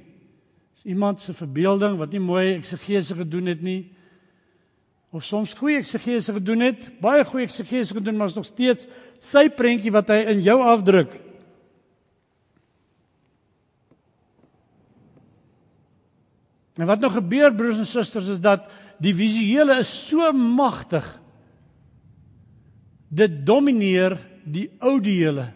Is 0.77 0.85
iemand 0.93 1.21
se 1.23 1.33
verbeelding 1.37 1.97
wat 2.01 2.13
nie 2.13 2.21
mooi 2.21 2.55
eksegese 2.57 3.17
gedoen 3.17 3.49
het 3.53 3.61
nie. 3.65 3.81
Of 5.13 5.25
soms 5.25 5.53
goeie 5.57 5.77
eksegese 5.77 6.33
gedoen 6.33 6.65
het, 6.65 6.87
baie 7.01 7.23
goeie 7.29 7.45
eksegese 7.45 7.99
gedoen, 7.99 8.17
maar 8.17 8.31
is 8.31 8.37
nog 8.37 8.47
steeds 8.49 8.87
sy 9.23 9.45
prentjie 9.53 9.93
wat 9.93 10.09
hy 10.09 10.23
in 10.33 10.41
jou 10.45 10.57
afdruk. 10.65 11.13
En 16.73 16.89
wat 16.89 17.01
nou 17.01 17.11
gebeur 17.13 17.53
broers 17.53 17.77
en 17.77 17.85
susters 17.85 18.31
is 18.33 18.41
dat 18.41 18.65
die 19.03 19.13
visuele 19.13 19.77
is 19.83 19.91
so 20.09 20.31
magtig. 20.33 21.05
Dit 23.13 23.43
domineer 23.45 24.17
die 24.43 24.67
audiele. 24.81 25.51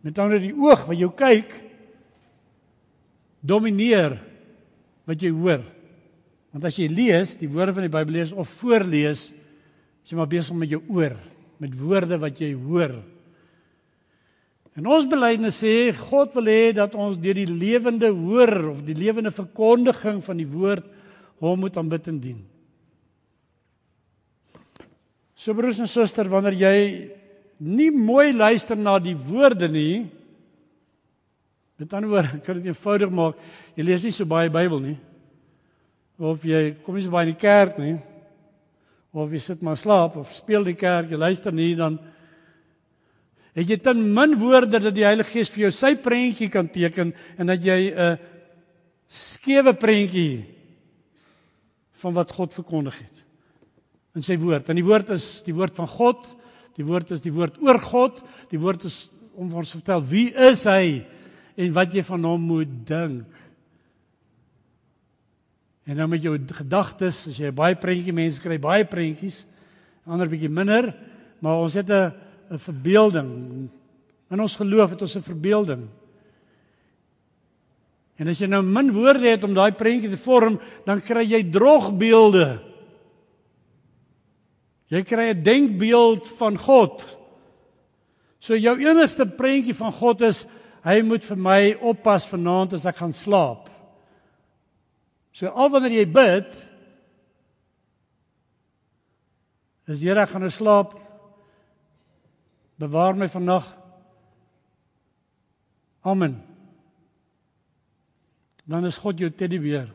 Met 0.00 0.18
ander 0.18 0.40
die 0.40 0.54
oog 0.56 0.86
wat 0.88 0.98
jou 0.98 1.10
kyk 1.12 1.52
domineer 3.44 4.16
wat 5.08 5.20
jy 5.20 5.32
hoor. 5.34 5.62
Want 6.50 6.66
as 6.66 6.78
jy 6.80 6.88
lees, 6.90 7.36
die 7.38 7.48
woorde 7.50 7.76
van 7.76 7.86
die 7.86 7.92
Bybel 7.92 8.18
lees 8.18 8.32
of 8.32 8.50
voorlees, 8.60 9.28
is 10.02 10.12
jy 10.12 10.18
maar 10.18 10.30
besig 10.30 10.56
met 10.58 10.72
jou 10.72 10.80
oor, 10.90 11.14
met 11.62 11.76
woorde 11.78 12.18
wat 12.20 12.40
jy 12.42 12.50
hoor. 12.58 12.96
En 14.78 14.86
ons 14.90 15.06
belydenis 15.10 15.58
sê 15.60 15.90
God 15.96 16.32
wil 16.38 16.48
hê 16.50 16.70
dat 16.76 16.94
ons 16.98 17.18
deur 17.20 17.36
die 17.36 17.48
lewende 17.50 18.10
hoor 18.14 18.70
of 18.70 18.84
die 18.86 18.96
lewende 18.96 19.32
verkondiging 19.34 20.22
van 20.24 20.40
die 20.40 20.48
woord 20.48 20.86
hom 21.42 21.64
moet 21.64 21.76
aanbid 21.80 22.08
en 22.12 22.20
dien. 22.22 22.40
So 25.40 25.56
broers 25.56 25.78
en 25.80 25.88
susters, 25.88 26.28
wanneer 26.28 26.56
jy 26.60 26.78
nie 27.64 27.88
mooi 27.94 28.34
luister 28.36 28.76
na 28.76 28.98
die 29.00 29.16
woorde 29.16 29.70
nie, 29.72 30.02
met 31.80 31.94
ander 31.96 32.10
woorde, 32.12 32.40
kan 32.44 32.58
dit 32.58 32.68
eenvoudig 32.68 33.12
maak, 33.16 33.38
jy 33.72 33.86
lees 33.86 34.04
nie 34.04 34.12
so 34.12 34.28
baie 34.28 34.52
Bybel 34.52 34.82
nie. 34.84 34.98
Of 36.20 36.44
jy 36.44 36.74
kom 36.84 36.98
nie 36.98 37.06
so 37.06 37.14
baie 37.14 37.24
in 37.24 37.32
die 37.32 37.40
kerk 37.40 37.78
nie. 37.80 37.94
Of 39.16 39.32
jy 39.32 39.40
sit 39.40 39.64
maar 39.64 39.80
slaap 39.80 40.18
of 40.20 40.34
speel 40.36 40.66
die 40.68 40.76
kerk, 40.76 41.08
jy 41.08 41.20
luister 41.20 41.54
nie 41.56 41.74
dan 41.78 41.98
Het 43.50 43.66
jy 43.66 43.76
ten 43.82 43.98
min 44.14 44.36
woorde 44.38 44.78
dat 44.78 44.94
die 44.94 45.02
Heilige 45.02 45.32
Gees 45.32 45.50
vir 45.50 45.64
jou 45.64 45.70
sy 45.74 45.96
prentjie 45.98 46.46
kan 46.54 46.68
teken 46.70 47.10
en 47.34 47.50
dat 47.50 47.64
jy 47.66 47.90
'n 47.90 48.18
skewe 49.10 49.74
prentjie 49.74 50.46
van 51.98 52.14
wat 52.14 52.30
God 52.30 52.54
verkondig 52.54 52.94
het 52.94 53.19
in 54.20 54.26
sy 54.26 54.36
woord. 54.40 54.68
En 54.68 54.78
die 54.78 54.84
woord 54.84 55.14
is 55.16 55.40
die 55.46 55.56
woord 55.56 55.76
van 55.80 55.88
God. 55.88 56.28
Die 56.76 56.86
woord 56.86 57.14
is 57.16 57.24
die 57.24 57.32
woord 57.32 57.56
oor 57.64 57.80
God. 57.80 58.20
Die 58.52 58.60
woord 58.60 58.84
is 58.88 59.08
om 59.40 59.52
ons 59.56 59.72
te 59.72 59.78
vertel 59.80 60.02
wie 60.10 60.28
is 60.36 60.66
hy 60.68 61.00
en 61.60 61.72
wat 61.76 61.94
jy 61.94 62.02
van 62.04 62.26
hom 62.28 62.42
moet 62.52 62.72
dink. 62.88 63.38
En 65.88 65.96
nou 65.98 66.06
met 66.12 66.22
jou 66.22 66.36
gedagtes, 66.60 67.24
as 67.32 67.38
jy 67.40 67.50
baie 67.56 67.78
prentjie 67.80 68.14
mense 68.14 68.40
kry, 68.42 68.60
baie 68.62 68.84
prentjies, 68.86 69.40
ander 70.06 70.28
bietjie 70.30 70.50
minder, 70.52 70.92
maar 71.40 71.64
ons 71.64 71.74
het 71.74 71.88
'n 71.90 72.12
'n 72.50 72.58
verbeelding. 72.58 73.30
In 74.30 74.40
ons 74.40 74.56
geloof 74.56 74.90
het 74.90 75.02
ons 75.02 75.16
'n 75.16 75.22
verbeelding. 75.22 75.88
En 78.18 78.28
as 78.28 78.38
jy 78.38 78.46
nou 78.46 78.62
min 78.62 78.92
woorde 78.92 79.28
het 79.28 79.44
om 79.44 79.54
daai 79.54 79.72
prentjie 79.72 80.10
te 80.10 80.16
vorm, 80.16 80.60
dan 80.84 81.00
kry 81.00 81.24
jy 81.24 81.50
drogbeelde. 81.50 82.69
Jy 84.90 85.02
kry 85.06 85.30
'n 85.30 85.42
denkbeeld 85.42 86.28
van 86.38 86.58
God. 86.58 87.06
So 88.38 88.56
jou 88.56 88.76
enigste 88.78 89.26
prentjie 89.26 89.74
van 89.74 89.92
God 89.92 90.22
is 90.22 90.46
hy 90.82 91.02
moet 91.02 91.24
vir 91.24 91.36
my 91.36 91.74
oppas 91.80 92.26
vanaand 92.26 92.72
as 92.72 92.86
ek 92.86 92.96
gaan 92.96 93.12
slaap. 93.12 93.68
So 95.32 95.46
al 95.46 95.70
wanneer 95.70 95.92
jy 95.92 96.06
bid, 96.06 96.66
is 99.86 100.00
Here 100.02 100.20
ek 100.20 100.28
gaan 100.28 100.42
nou 100.42 100.50
slaap 100.50 101.10
Bewaar 102.80 103.14
my 103.14 103.28
vannag. 103.28 103.76
Amen. 106.00 106.38
Dan 108.64 108.86
is 108.88 108.96
God 108.96 109.18
jou 109.20 109.28
teddybeer. 109.28 109.90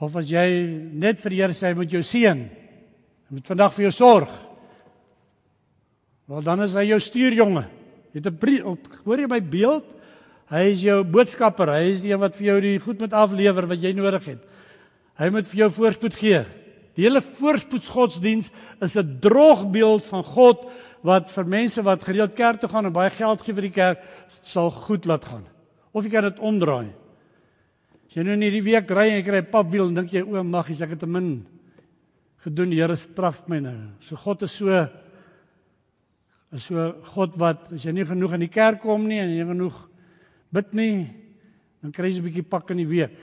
Of 0.00 0.16
as 0.16 0.30
jy 0.30 0.46
net 0.92 1.20
vir 1.22 1.30
die 1.30 1.40
Here 1.42 1.54
sê 1.54 1.74
met 1.76 1.90
jou 1.90 2.02
seun, 2.02 2.48
hy 3.28 3.36
moet 3.36 3.46
vandag 3.46 3.74
vir 3.76 3.86
jou 3.86 3.92
sorg. 3.94 4.30
Wel 6.26 6.42
dan 6.42 6.64
is 6.64 6.74
hy 6.74 6.88
jou 6.88 7.00
stuurjonge. 7.00 7.66
Jy 8.14 8.20
het 8.22 8.26
'n 8.26 8.78
hoor 9.04 9.18
jy 9.18 9.26
my 9.26 9.40
beeld? 9.40 9.84
Hy 10.50 10.72
is 10.72 10.82
jou 10.82 11.04
boodskapper. 11.04 11.68
Hy 11.68 11.92
is 11.92 12.02
die 12.02 12.12
een 12.12 12.20
wat 12.20 12.36
vir 12.36 12.46
jou 12.46 12.60
die 12.60 12.78
goed 12.78 13.00
moet 13.00 13.12
aflewer 13.12 13.66
wat 13.66 13.82
jy 13.82 13.92
nodig 13.92 14.24
het. 14.24 14.42
Hy 15.18 15.30
moet 15.30 15.46
vir 15.46 15.58
jou 15.58 15.70
voorspoed 15.70 16.14
gee. 16.14 16.44
Die 16.94 17.04
hele 17.06 17.20
voorspoedsgodsdiens 17.20 18.50
is 18.80 18.96
'n 18.96 19.18
droogbeeld 19.20 20.04
van 20.06 20.22
God 20.22 20.66
wat 21.02 21.30
vir 21.30 21.44
mense 21.44 21.82
wat 21.82 22.04
gereeld 22.04 22.34
kerk 22.34 22.60
toe 22.60 22.68
gaan 22.68 22.86
en 22.86 22.92
baie 22.92 23.10
geld 23.10 23.42
gee 23.42 23.54
vir 23.54 23.62
die 23.62 23.70
kerk 23.70 23.98
sal 24.42 24.70
goed 24.70 25.04
laat 25.06 25.24
gaan. 25.24 25.44
Of 25.92 26.04
jy 26.04 26.10
kan 26.10 26.24
dit 26.24 26.38
omdraai. 26.38 27.03
As 28.14 28.20
jy 28.20 28.28
nou 28.28 28.36
in 28.36 28.44
hierdie 28.46 28.62
week 28.62 28.90
ry 28.94 29.08
en 29.10 29.16
jy 29.16 29.22
kry 29.26 29.38
'n 29.42 29.50
papwiel 29.50 29.88
en 29.88 29.94
dink 29.96 30.12
jy 30.14 30.20
o, 30.22 30.38
maggies, 30.46 30.80
ek 30.86 30.90
het 30.94 31.00
te 31.02 31.06
min 31.06 31.42
gedoen, 32.44 32.70
die 32.70 32.78
Here 32.78 32.94
straf 32.94 33.48
my 33.48 33.58
nou. 33.58 33.90
So 34.06 34.14
God 34.14 34.44
is 34.44 34.52
so 34.52 34.70
is 36.52 36.62
so 36.62 36.92
God 37.16 37.34
wat 37.36 37.72
as 37.72 37.82
jy 37.82 37.90
nie 37.90 38.04
genoeg 38.06 38.34
in 38.34 38.46
die 38.46 38.54
kerk 38.54 38.80
kom 38.82 39.08
nie 39.08 39.18
en 39.18 39.34
jy 39.34 39.44
genoeg 39.44 39.74
bid 40.52 40.74
nie, 40.74 41.10
dan 41.82 41.90
kry 41.90 42.12
jy 42.12 42.20
'n 42.20 42.24
bietjie 42.30 42.48
pak 42.48 42.70
in 42.70 42.76
die 42.76 42.86
week. 42.86 43.18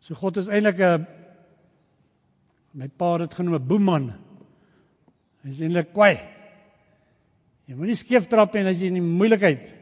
So 0.00 0.16
God 0.16 0.38
is 0.38 0.48
eintlik 0.48 0.80
'n 0.80 1.06
my 2.74 2.88
pa 2.88 3.12
het 3.12 3.30
dit 3.30 3.38
genoem 3.38 3.54
'n 3.54 3.68
boeman. 3.68 4.14
Hy 5.44 5.50
is 5.50 5.60
eintlik 5.60 5.94
kwai. 5.94 6.18
Jy 7.68 7.74
moenie 7.76 7.94
skeef 7.94 8.26
trap 8.26 8.56
en 8.56 8.66
as 8.66 8.80
jy 8.80 8.88
in 8.88 8.94
die 8.94 9.00
moeilikheid 9.00 9.77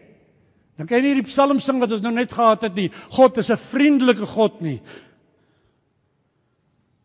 Dan 0.77 0.89
kan 0.89 1.01
jy 1.01 1.03
nie 1.09 1.23
die 1.23 1.31
psalm 1.31 1.61
sing 1.63 1.81
wat 1.81 1.95
ons 1.97 2.05
nou 2.05 2.13
net 2.13 2.35
gehad 2.37 2.67
het 2.69 2.75
nie. 2.77 2.91
God 3.17 3.39
is 3.39 3.51
'n 3.51 3.57
vriendelike 3.57 4.27
God 4.27 4.61
nie. 4.61 4.81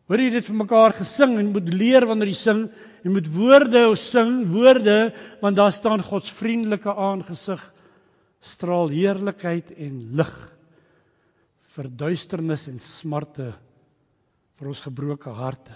Hoor 0.08 0.18
jy 0.18 0.30
dit 0.30 0.44
vir 0.44 0.56
mekaar 0.56 0.92
gesing 0.92 1.38
en 1.38 1.52
moet 1.52 1.68
leer 1.72 2.04
wanneer 2.04 2.28
jy 2.28 2.34
sing, 2.34 2.70
jy 3.02 3.10
moet 3.10 3.28
woorde 3.32 3.96
sing, 3.96 4.44
woorde 4.46 5.14
want 5.40 5.56
daar 5.56 5.72
staan 5.72 6.02
God 6.02 6.24
se 6.24 6.34
vriendelike 6.34 6.90
aangesig 6.90 7.72
straal 8.42 8.88
heerlikheid 8.88 9.70
en 9.78 10.16
lig 10.18 10.34
vir 11.76 11.88
duisternis 11.88 12.68
en 12.68 12.78
smarte 12.78 13.54
vir 14.58 14.68
ons 14.68 14.80
gebroke 14.80 15.30
harte. 15.30 15.72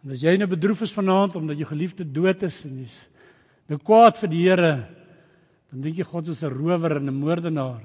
En 0.00 0.14
as 0.14 0.22
jy 0.24 0.38
nou 0.40 0.48
bedroef 0.48 0.86
is 0.86 0.96
vanaand 0.96 1.36
omdat 1.36 1.58
jou 1.60 1.68
geliefde 1.68 2.06
dood 2.08 2.42
is 2.48 2.64
en 2.64 2.78
jy's 2.80 2.96
nou 3.70 3.78
kwaad 3.78 4.18
vir 4.18 4.32
die 4.32 4.42
Here, 4.48 4.72
dan 5.70 5.84
dink 5.84 6.00
jy 6.00 6.04
God 6.04 6.28
is 6.28 6.42
'n 6.42 6.50
rower 6.50 6.96
en 6.96 7.06
'n 7.08 7.14
moordenaar. 7.14 7.82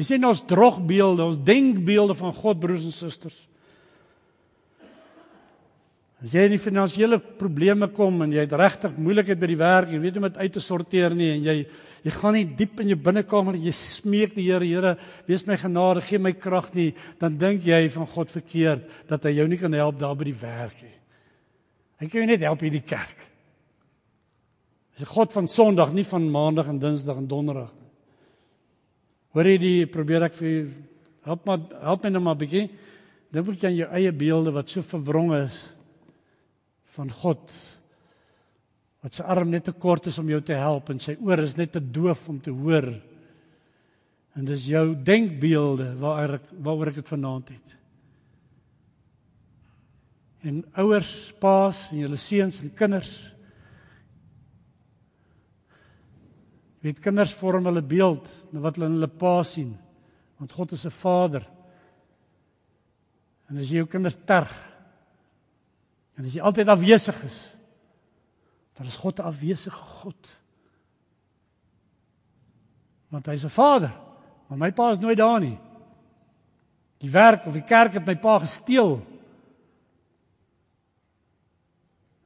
Jy 0.00 0.04
sien 0.04 0.24
ons 0.24 0.40
drogbeelde, 0.40 1.24
ons 1.24 1.36
denkbeelde 1.36 2.14
van 2.14 2.32
God 2.32 2.60
broers 2.60 2.84
en 2.84 2.92
susters. 2.92 3.46
As 6.20 6.32
jy 6.32 6.44
in 6.44 6.52
die 6.52 6.60
finansiële 6.60 7.18
probleme 7.18 7.88
kom 7.88 8.22
en 8.22 8.32
jy 8.32 8.40
het 8.44 8.52
regtig 8.52 8.96
moeilikheid 8.96 9.40
by 9.40 9.46
die 9.46 9.60
werk, 9.60 9.92
jy 9.92 10.00
weet 10.00 10.16
hoe 10.16 10.22
om 10.24 10.28
dit 10.28 10.40
uit 10.40 10.52
te 10.52 10.60
sorteer 10.60 11.14
nie 11.14 11.30
en 11.36 11.42
jy 11.42 11.66
jy 12.00 12.12
gaan 12.16 12.32
nie 12.32 12.46
diep 12.56 12.80
in 12.80 12.94
jou 12.94 12.96
binnekamer 12.96 13.58
en 13.58 13.64
jy 13.64 13.72
smeek 13.76 14.34
die 14.34 14.46
Here, 14.48 14.64
Here, 14.64 14.96
wees 15.26 15.46
my 15.46 15.58
genade, 15.60 16.00
gee 16.00 16.18
my 16.18 16.32
krag 16.32 16.72
nie, 16.72 16.94
dan 17.20 17.36
dink 17.36 17.66
jy 17.68 17.90
van 17.92 18.08
God 18.08 18.32
verkeerd 18.32 18.86
dat 19.08 19.26
hy 19.28 19.34
jou 19.36 19.48
nie 19.48 19.58
kan 19.60 19.76
help 19.76 19.98
daar 20.00 20.16
by 20.16 20.30
die 20.30 20.40
werk 20.40 20.80
nie. 20.80 20.94
Hy 22.00 22.08
kan 22.08 22.22
jou 22.22 22.30
net 22.30 22.40
help 22.40 22.64
in 22.64 22.72
die 22.72 22.80
kerk. 22.88 23.29
Dis 25.00 25.08
'n 25.08 25.12
God 25.12 25.32
van 25.32 25.48
Sondag, 25.48 25.92
nie 25.92 26.04
van 26.04 26.30
Maandag 26.30 26.66
en 26.68 26.78
Dinsdag 26.78 27.16
en 27.16 27.26
Donderdag 27.26 27.72
nie. 27.72 27.88
Hoor 29.32 29.46
jy 29.46 29.58
die 29.58 29.86
probeer 29.86 30.26
ek 30.26 30.34
vir 30.34 30.68
help 31.24 31.46
maar 31.46 31.60
help 31.80 32.04
my 32.04 32.10
net 32.10 32.22
maar 32.22 32.34
'n 32.34 32.38
bietjie. 32.38 32.70
Dink 33.32 33.48
ek 33.48 33.64
aan 33.64 33.76
jou 33.76 33.88
eie 33.88 34.12
beelde 34.12 34.52
wat 34.52 34.68
so 34.68 34.82
verwrong 34.82 35.32
is 35.46 35.70
van 36.92 37.10
God. 37.10 37.52
Wat 39.02 39.14
sy 39.14 39.22
arm 39.22 39.50
net 39.50 39.64
te 39.64 39.72
kort 39.72 40.06
is 40.06 40.18
om 40.18 40.28
jou 40.28 40.40
te 40.40 40.52
help 40.52 40.90
en 40.90 41.00
sy 41.00 41.16
oor 41.22 41.38
is 41.38 41.56
net 41.56 41.72
te 41.72 41.80
doof 41.80 42.28
om 42.28 42.40
te 42.40 42.50
hoor. 42.50 43.00
En 44.36 44.44
dis 44.44 44.66
jou 44.66 44.94
denkbeelde 44.94 45.96
waaroor 45.96 46.34
ek 46.34 46.42
waaroor 46.60 46.88
ek 46.88 46.94
dit 46.94 47.08
vanaand 47.08 47.48
het. 47.48 47.76
En 50.42 50.64
ouers, 50.74 51.32
paas 51.38 51.90
en 51.90 51.98
julle 51.98 52.16
seuns 52.16 52.60
en 52.60 52.74
kinders 52.74 53.39
Jy 56.80 56.88
weet 56.88 57.02
kinders 57.04 57.32
vorm 57.36 57.66
hulle 57.68 57.82
beeld 57.84 58.28
na 58.54 58.62
wat 58.64 58.78
hulle 58.78 58.88
in 58.88 58.96
hulle 58.96 59.10
pa 59.20 59.42
sien. 59.44 59.74
Want 60.40 60.52
God 60.56 60.72
is 60.72 60.86
'n 60.86 60.90
Vader. 60.90 61.44
En 63.50 63.58
as 63.58 63.68
jy 63.68 63.82
jou 63.82 63.86
kinders 63.86 64.16
terg 64.24 64.50
en 66.16 66.24
as 66.24 66.32
jy 66.34 66.40
altyd 66.40 66.68
afwesig 66.68 67.24
is, 67.24 67.38
dan 68.76 68.86
is 68.86 68.96
God 68.96 69.18
'n 69.18 69.28
afwesige 69.28 69.84
God. 69.84 70.36
Want 73.08 73.26
hy's 73.26 73.44
'n 73.44 73.48
Vader, 73.50 73.92
maar 74.48 74.58
my 74.58 74.72
pa 74.72 74.90
is 74.90 74.98
nooit 74.98 75.18
daar 75.18 75.40
nie. 75.40 75.58
Die 76.98 77.10
werk 77.10 77.46
of 77.46 77.52
die 77.52 77.64
kerk 77.64 77.92
het 77.92 78.06
my 78.06 78.16
pa 78.16 78.38
gesteel. 78.38 79.00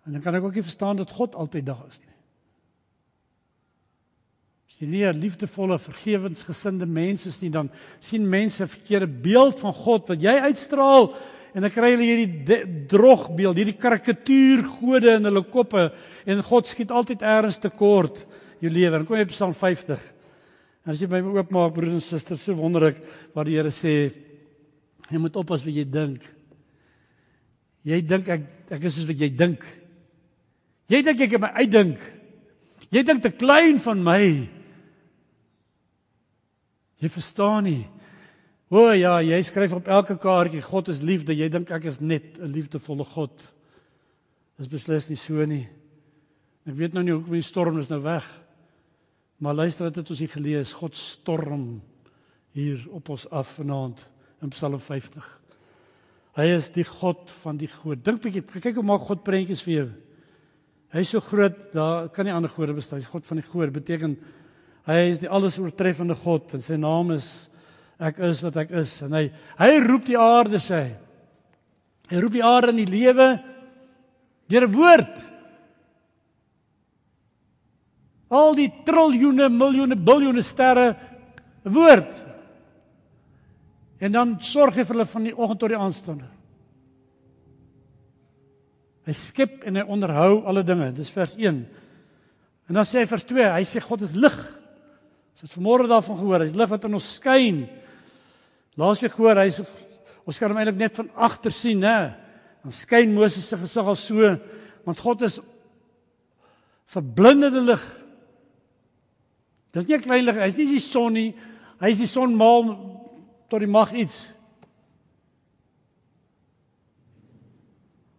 En 0.04 0.12
dan 0.12 0.20
kan 0.20 0.34
ek 0.34 0.42
ook 0.42 0.54
nie 0.54 0.62
verstaan 0.62 0.96
dat 0.96 1.10
God 1.10 1.34
altyd 1.34 1.66
daar 1.66 1.86
is 1.88 1.98
nie. 1.98 2.03
As 4.74 4.80
jy 4.82 4.88
nie 4.90 5.04
'n 5.06 5.20
liefdevolle, 5.20 5.78
vergewensgesinde 5.78 6.84
mens 6.84 7.26
is 7.26 7.40
nie, 7.40 7.50
dan 7.50 7.70
sien 8.00 8.28
mense 8.28 8.64
'n 8.64 8.66
verkeerde 8.66 9.06
beeld 9.06 9.60
van 9.60 9.72
God 9.72 10.08
wat 10.08 10.20
jy 10.20 10.34
uitstraal 10.34 11.14
en 11.54 11.62
dan 11.62 11.70
kry 11.70 11.94
hulle 11.94 12.02
hierdie 12.02 12.86
drogbeeld, 12.88 13.54
hierdie 13.54 13.78
karikatuurgode 13.78 15.14
in 15.14 15.24
hulle 15.24 15.44
koppe 15.44 15.92
en 16.26 16.42
God 16.42 16.66
skiet 16.66 16.90
altyd 16.90 17.22
eers 17.22 17.58
te 17.58 17.70
kort 17.70 18.26
jou 18.58 18.68
lewe. 18.68 18.98
Dan 18.98 19.06
kom 19.06 19.16
jy 19.16 19.22
op 19.22 19.28
Psalm 19.28 19.54
50. 19.54 20.00
En 20.84 20.90
as 20.90 21.00
jy 21.00 21.06
by 21.06 21.20
my 21.20 21.38
oopmaak 21.38 21.72
broers 21.72 21.92
en 21.92 22.00
susters, 22.00 22.42
so 22.42 22.54
wonder 22.54 22.88
ek 22.88 22.98
wat 23.32 23.46
die 23.46 23.54
Here 23.54 23.70
sê. 23.70 24.12
Jy 25.08 25.18
moet 25.18 25.36
oppas 25.36 25.62
wat 25.62 25.72
jy 25.72 25.84
dink. 25.84 26.20
Jy 27.84 28.00
dink 28.02 28.28
ek 28.28 28.42
ek 28.72 28.84
is 28.84 28.96
soos 28.96 29.06
wat 29.06 29.20
jy 29.20 29.30
dink. 29.30 29.62
Jy 30.90 31.00
dink 31.04 31.20
ek 31.20 31.30
het 31.30 31.40
my 31.40 31.52
uitdink. 31.62 32.00
Jy 32.90 33.02
dink 33.04 33.22
te 33.22 33.30
klein 33.30 33.78
van 33.78 34.02
my. 34.02 34.48
Jy 37.04 37.10
verstaan 37.12 37.66
nie. 37.68 37.82
O 38.72 38.86
ja, 38.96 39.18
jy 39.20 39.36
skryf 39.44 39.74
op 39.76 39.88
elke 39.92 40.16
kaartjie 40.16 40.62
God 40.64 40.88
is 40.88 41.02
liefde. 41.04 41.34
Jy 41.36 41.50
dink 41.52 41.72
ek 41.74 41.84
is 41.90 42.00
net 42.00 42.38
'n 42.40 42.48
liefdevolle 42.48 43.04
God. 43.04 43.52
Dis 44.56 44.68
beslis 44.68 45.08
nie 45.10 45.20
so 45.20 45.44
nie. 45.44 45.68
Ek 46.66 46.74
weet 46.74 46.94
nou 46.94 47.02
nie 47.04 47.12
hoekom 47.12 47.36
die 47.36 47.42
storm 47.42 47.78
is 47.78 47.90
nou 47.90 48.00
weg. 48.00 48.24
Maar 49.38 49.54
luister 49.54 49.84
wat 49.84 49.96
het 49.96 50.10
ons 50.10 50.18
hier 50.18 50.28
gelees, 50.28 50.72
God 50.72 50.96
storm 50.96 51.82
hier 52.52 52.80
op 52.90 53.08
ons 53.08 53.30
af 53.30 53.58
vanaand 53.58 54.08
in 54.42 54.48
Psalm 54.48 54.80
50. 54.80 55.24
Hy 56.36 56.46
is 56.56 56.70
die 56.70 56.84
God 56.84 57.30
van 57.42 57.56
die 57.56 57.68
groot. 57.68 58.04
Dink 58.04 58.22
bietjie, 58.22 58.42
kyk 58.42 58.74
hoe 58.74 58.82
maak 58.82 59.00
God 59.00 59.22
prentjies 59.22 59.62
vir 59.62 59.74
jou. 59.74 59.90
Hy 60.94 61.00
is 61.00 61.10
so 61.10 61.20
groot, 61.20 61.72
daar 61.72 62.08
kan 62.08 62.24
nie 62.24 62.32
ander 62.32 62.50
gode 62.50 62.72
bestaan. 62.72 63.02
God 63.02 63.26
van 63.26 63.36
die 63.36 63.46
groot 63.46 63.72
beteken 63.72 64.16
Hy 64.84 65.00
is 65.14 65.20
die 65.22 65.30
alles 65.32 65.56
oortreffende 65.58 66.16
God 66.18 66.56
en 66.56 66.64
sy 66.64 66.76
naam 66.80 67.14
is 67.14 67.28
ek 68.02 68.18
is 68.26 68.42
wat 68.44 68.56
ek 68.64 68.72
is 68.82 68.92
en 69.06 69.14
hy 69.16 69.28
hy 69.60 69.70
roep 69.86 70.04
die 70.08 70.18
aarde 70.20 70.60
sê 70.60 70.80
hy. 70.82 70.90
Hy 72.10 72.20
roep 72.20 72.34
die 72.36 72.44
aarde 72.44 72.74
in 72.74 72.82
die 72.82 72.90
lewe 72.90 73.28
deur 74.52 74.66
'n 74.66 74.74
woord. 74.74 75.14
Al 78.34 78.54
die 78.58 78.68
triljoene, 78.84 79.48
miljoene, 79.48 79.96
biljoene 79.96 80.42
sterre 80.42 80.96
'n 81.64 81.72
woord. 81.72 82.12
En 84.00 84.12
dan 84.12 84.40
sorg 84.40 84.76
hy 84.76 84.84
vir 84.84 84.96
hulle 84.96 85.06
van 85.06 85.24
die 85.24 85.36
oggend 85.36 85.60
tot 85.60 85.70
die 85.70 85.78
aandstande. 85.78 86.28
Hy 89.04 89.12
skep 89.12 89.64
en 89.64 89.76
hy 89.76 89.84
onderhou 89.84 90.44
alle 90.44 90.64
dinge. 90.64 90.92
Dis 90.92 91.12
vers 91.12 91.34
1. 91.36 91.66
En 92.68 92.74
dan 92.74 92.84
sê 92.84 93.00
hy 93.00 93.06
vers 93.06 93.24
2, 93.24 93.48
hy 93.52 93.64
sê 93.64 93.80
God 93.80 94.02
is 94.02 94.14
lig. 94.16 94.36
Ons 95.44 95.52
het 95.52 95.58
vanmôre 95.58 95.84
daarvan 95.84 96.16
gehoor, 96.16 96.40
hy's 96.40 96.54
lig 96.56 96.70
wat 96.72 96.84
in 96.88 96.96
ons 96.96 97.06
skyn. 97.18 97.56
Laasweek 98.80 99.12
gehoor, 99.12 99.42
hy's 99.42 99.58
ons 100.24 100.38
kan 100.40 100.48
hom 100.48 100.56
eintlik 100.56 100.78
net 100.80 100.96
van 100.96 101.10
agter 101.26 101.52
sien, 101.52 101.82
né? 101.84 102.14
Dan 102.64 102.72
skyn 102.72 103.12
Moses 103.12 103.44
se 103.44 103.58
gesig 103.60 103.90
al 103.92 103.98
so, 104.00 104.30
want 104.86 105.02
God 105.04 105.26
is 105.28 105.36
verblindende 106.88 107.60
lig. 107.60 107.84
Dis 109.76 109.84
nie 109.84 109.98
'n 109.98 110.06
klein 110.06 110.24
lig, 110.24 110.40
hy's 110.40 110.56
nie 110.56 110.66
die 110.66 110.80
son 110.80 111.12
nie. 111.12 111.34
Hy's 111.78 111.98
die 111.98 112.08
son 112.08 112.34
maal 112.34 112.64
tot 113.50 113.60
die 113.60 113.68
mag 113.68 113.92
iets. 113.92 114.24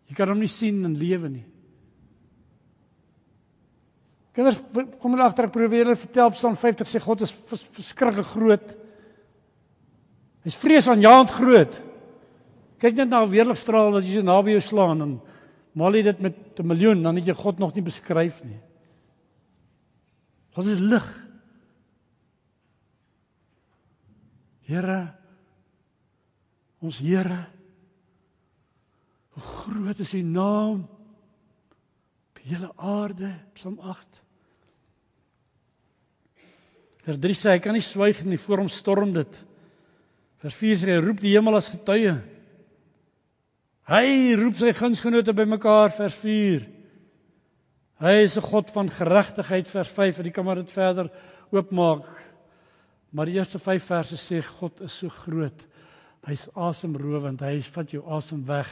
Jy 0.08 0.14
kan 0.14 0.30
hom 0.30 0.40
nie 0.40 0.48
sien 0.48 0.86
en 0.86 0.94
lewe 0.94 1.30
nie. 1.30 1.55
Kinders 4.36 4.60
kom 5.00 5.14
hulle 5.16 5.24
agter 5.24 5.48
ek 5.48 5.54
probeer 5.56 5.86
hulle 5.86 5.96
vertel 5.96 6.34
Psalm 6.36 6.58
50 6.60 6.90
sê 6.92 7.00
God 7.00 7.24
is 7.24 7.32
verskriklik 7.32 8.28
groot. 8.34 8.74
Hy's 10.44 10.58
vreesaanjaend 10.60 11.32
groot. 11.32 11.78
Kyk 12.84 13.00
net 13.00 13.10
na 13.10 13.24
'n 13.24 13.32
weerligstraal 13.32 13.94
wat 13.96 14.04
jy 14.04 14.20
so 14.20 14.28
naby 14.28 14.52
jou 14.52 14.62
slaan 14.62 15.02
en 15.02 15.14
maal 15.74 15.96
jy 15.96 16.04
dit 16.04 16.20
met 16.20 16.60
'n 16.60 16.68
miljoen 16.68 17.04
dan 17.04 17.16
het 17.16 17.26
jy 17.26 17.34
God 17.34 17.60
nog 17.60 17.74
nie 17.74 17.82
beskryf 17.82 18.44
nie. 18.44 18.60
God 20.52 20.68
is 20.68 20.80
lig. 20.80 21.08
Here 24.68 25.16
ons 26.82 26.98
Here 26.98 27.48
hoe 29.30 29.44
groot 29.44 30.00
is 30.00 30.14
u 30.14 30.22
naam 30.22 30.88
op 32.30 32.40
hele 32.44 32.72
aarde 32.76 33.34
Psalm 33.54 33.80
8 33.80 34.25
Vers 37.06 37.20
3 37.22 37.38
sê 37.38 37.56
hy 37.56 37.62
kan 37.64 37.76
nie 37.78 37.86
swyg 37.86 38.24
nie 38.26 38.42
voor 38.42 38.64
hom 38.64 38.72
storm 38.72 39.14
dit 39.14 39.42
Vers 40.42 40.58
4 40.58 40.82
sê 40.82 40.92
hy 40.94 41.02
roep 41.06 41.22
die 41.22 41.36
hemel 41.36 41.58
as 41.58 41.72
getuie 41.74 42.18
Hy 43.86 44.06
roep 44.40 44.58
sy 44.58 44.74
gunsgenote 44.74 45.34
bymekaar 45.38 45.94
vers 45.94 46.18
4 46.22 46.66
Hy 48.02 48.16
is 48.26 48.38
'n 48.38 48.50
God 48.50 48.72
van 48.76 48.90
geregtigheid 48.90 49.68
vers 49.68 49.90
5 49.90 50.20
en 50.20 50.26
jy 50.26 50.34
kan 50.36 50.46
maar 50.46 50.60
dit 50.60 50.72
verder 50.72 51.12
oopmaak 51.52 52.26
Maar 53.16 53.30
die 53.32 53.38
eerste 53.40 53.60
5 53.64 53.86
verse 53.88 54.18
sê 54.20 54.42
God 54.44 54.82
is 54.84 54.98
so 55.00 55.10
groot. 55.24 55.62
Hy's 56.28 56.50
asemrowend. 56.52 57.44
Hy 57.46 57.62
vat 57.72 57.94
jou 57.94 58.02
asem 58.12 58.42
weg. 58.48 58.68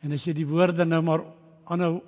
En 0.00 0.14
as 0.16 0.24
jy 0.24 0.32
die 0.38 0.46
woorde 0.48 0.86
nou 0.88 1.02
maar 1.04 1.26
aanhou 1.68 1.98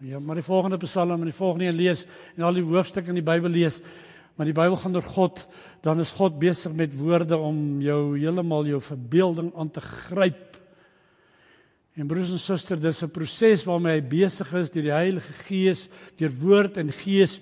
ja, 0.00 0.18
maar 0.18 0.34
die 0.34 0.44
volgende 0.44 0.78
Psalm 0.78 1.20
en 1.20 1.30
die 1.30 1.36
volgende 1.36 1.66
een 1.66 1.78
lees 1.78 2.06
en 2.36 2.42
al 2.42 2.58
die 2.58 2.64
hoofstukke 2.64 3.08
in 3.08 3.20
die 3.20 3.26
Bybel 3.26 3.50
lees, 3.50 3.80
maar 4.36 4.46
die 4.46 4.56
Bybel 4.56 4.76
gaan 4.76 4.96
oor 4.96 5.02
God, 5.02 5.46
dan 5.82 6.00
is 6.00 6.10
God 6.10 6.38
besig 6.38 6.72
met 6.76 6.96
woorde 6.98 7.38
om 7.38 7.80
jou 7.80 8.18
heeltemal 8.18 8.66
jou 8.66 8.80
verbeelding 8.80 9.52
aan 9.56 9.70
te 9.70 9.80
gryp. 9.80 10.56
En 11.96 12.06
broers 12.06 12.30
en 12.30 12.38
susters, 12.38 12.80
dis 12.80 13.02
'n 13.02 13.10
proses 13.10 13.64
waarmee 13.64 14.00
hy 14.00 14.08
besig 14.08 14.52
is 14.54 14.70
deur 14.70 14.82
die 14.82 14.92
Heilige 14.92 15.32
Gees, 15.32 15.88
deur 16.18 16.30
woord 16.30 16.76
en 16.76 16.92
gees 16.92 17.40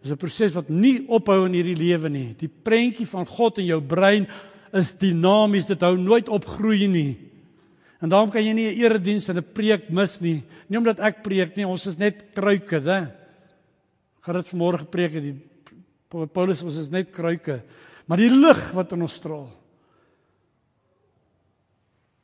Dis 0.00 0.12
'n 0.12 0.16
proses 0.16 0.54
wat 0.56 0.68
nie 0.68 1.04
ophou 1.08 1.44
in 1.44 1.52
hierdie 1.52 1.76
lewe 1.76 2.08
nie. 2.08 2.34
Die 2.38 2.48
prentjie 2.48 3.06
van 3.06 3.26
God 3.26 3.58
in 3.58 3.66
jou 3.66 3.80
brein 3.80 4.26
is 4.72 4.94
dinamies. 4.96 5.66
Dit 5.66 5.82
hou 5.82 5.98
nooit 5.98 6.28
op 6.28 6.46
groei 6.46 6.88
nie. 6.88 7.29
En 8.00 8.08
daarom 8.08 8.30
kan 8.32 8.44
jy 8.44 8.52
nie 8.52 8.68
'n 8.70 8.80
erediens 8.80 9.28
en 9.28 9.36
'n 9.36 9.52
preek 9.52 9.90
mis 9.90 10.20
nie. 10.20 10.42
Nie 10.68 10.78
omdat 10.78 11.00
ek 11.00 11.22
preek 11.22 11.56
nie, 11.56 11.66
ons 11.66 11.86
is 11.86 11.98
net 11.98 12.32
kruike, 12.34 12.80
hè. 12.80 13.12
Gaan 14.20 14.34
dit 14.34 14.48
vanmôre 14.48 14.78
gepreek 14.78 15.12
het 15.12 15.22
die 15.22 15.36
Paulus 16.10 16.62
ons 16.62 16.76
is 16.76 16.90
net 16.90 17.10
kruike. 17.10 17.62
Maar 18.06 18.18
die 18.18 18.30
lig 18.30 18.72
wat 18.72 18.92
in 18.92 19.02
ons 19.02 19.14
straal. 19.14 19.48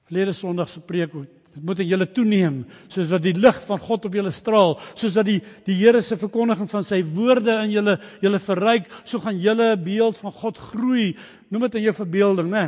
Verlede 0.08 0.32
Sondag 0.32 0.68
se 0.68 0.80
preek 0.80 1.12
Dit 1.56 1.64
moet 1.64 1.78
in 1.80 1.88
julle 1.88 2.04
toeneem 2.12 2.56
soos 2.92 3.08
wat 3.08 3.22
die 3.24 3.32
lig 3.32 3.56
van 3.64 3.78
God 3.80 4.04
op 4.04 4.16
julle 4.18 4.32
straal, 4.34 4.74
soos 4.92 5.14
dat 5.16 5.24
die 5.24 5.38
die 5.64 5.78
Here 5.78 6.02
se 6.04 6.18
verkondiging 6.20 6.68
van 6.68 6.84
sy 6.84 6.98
woorde 7.00 7.54
in 7.62 7.72
julle 7.72 7.94
julle 8.20 8.40
verryk, 8.44 8.90
so 9.08 9.22
gaan 9.24 9.40
julle 9.40 9.70
beeld 9.80 10.20
van 10.20 10.34
God 10.36 10.60
groei. 10.60 11.06
Noem 11.48 11.64
dit 11.64 11.78
in 11.80 11.86
jou 11.86 11.94
verbeelding, 11.96 12.50
né? 12.52 12.66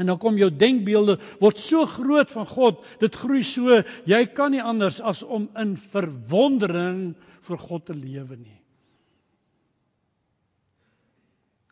En 0.00 0.08
dan 0.08 0.20
kom 0.20 0.38
jou 0.40 0.48
denkbeelde 0.48 1.18
word 1.42 1.60
so 1.60 1.84
groot 1.86 2.32
van 2.32 2.48
God, 2.48 2.80
dit 3.02 3.20
groei 3.20 3.42
so, 3.44 3.82
jy 4.08 4.22
kan 4.32 4.54
nie 4.54 4.64
anders 4.64 5.02
as 5.04 5.20
om 5.22 5.50
in 5.60 5.76
verwondering 5.76 7.12
vir 7.44 7.62
God 7.68 7.86
te 7.90 7.96
lewe 7.96 8.40
nie. 8.40 8.56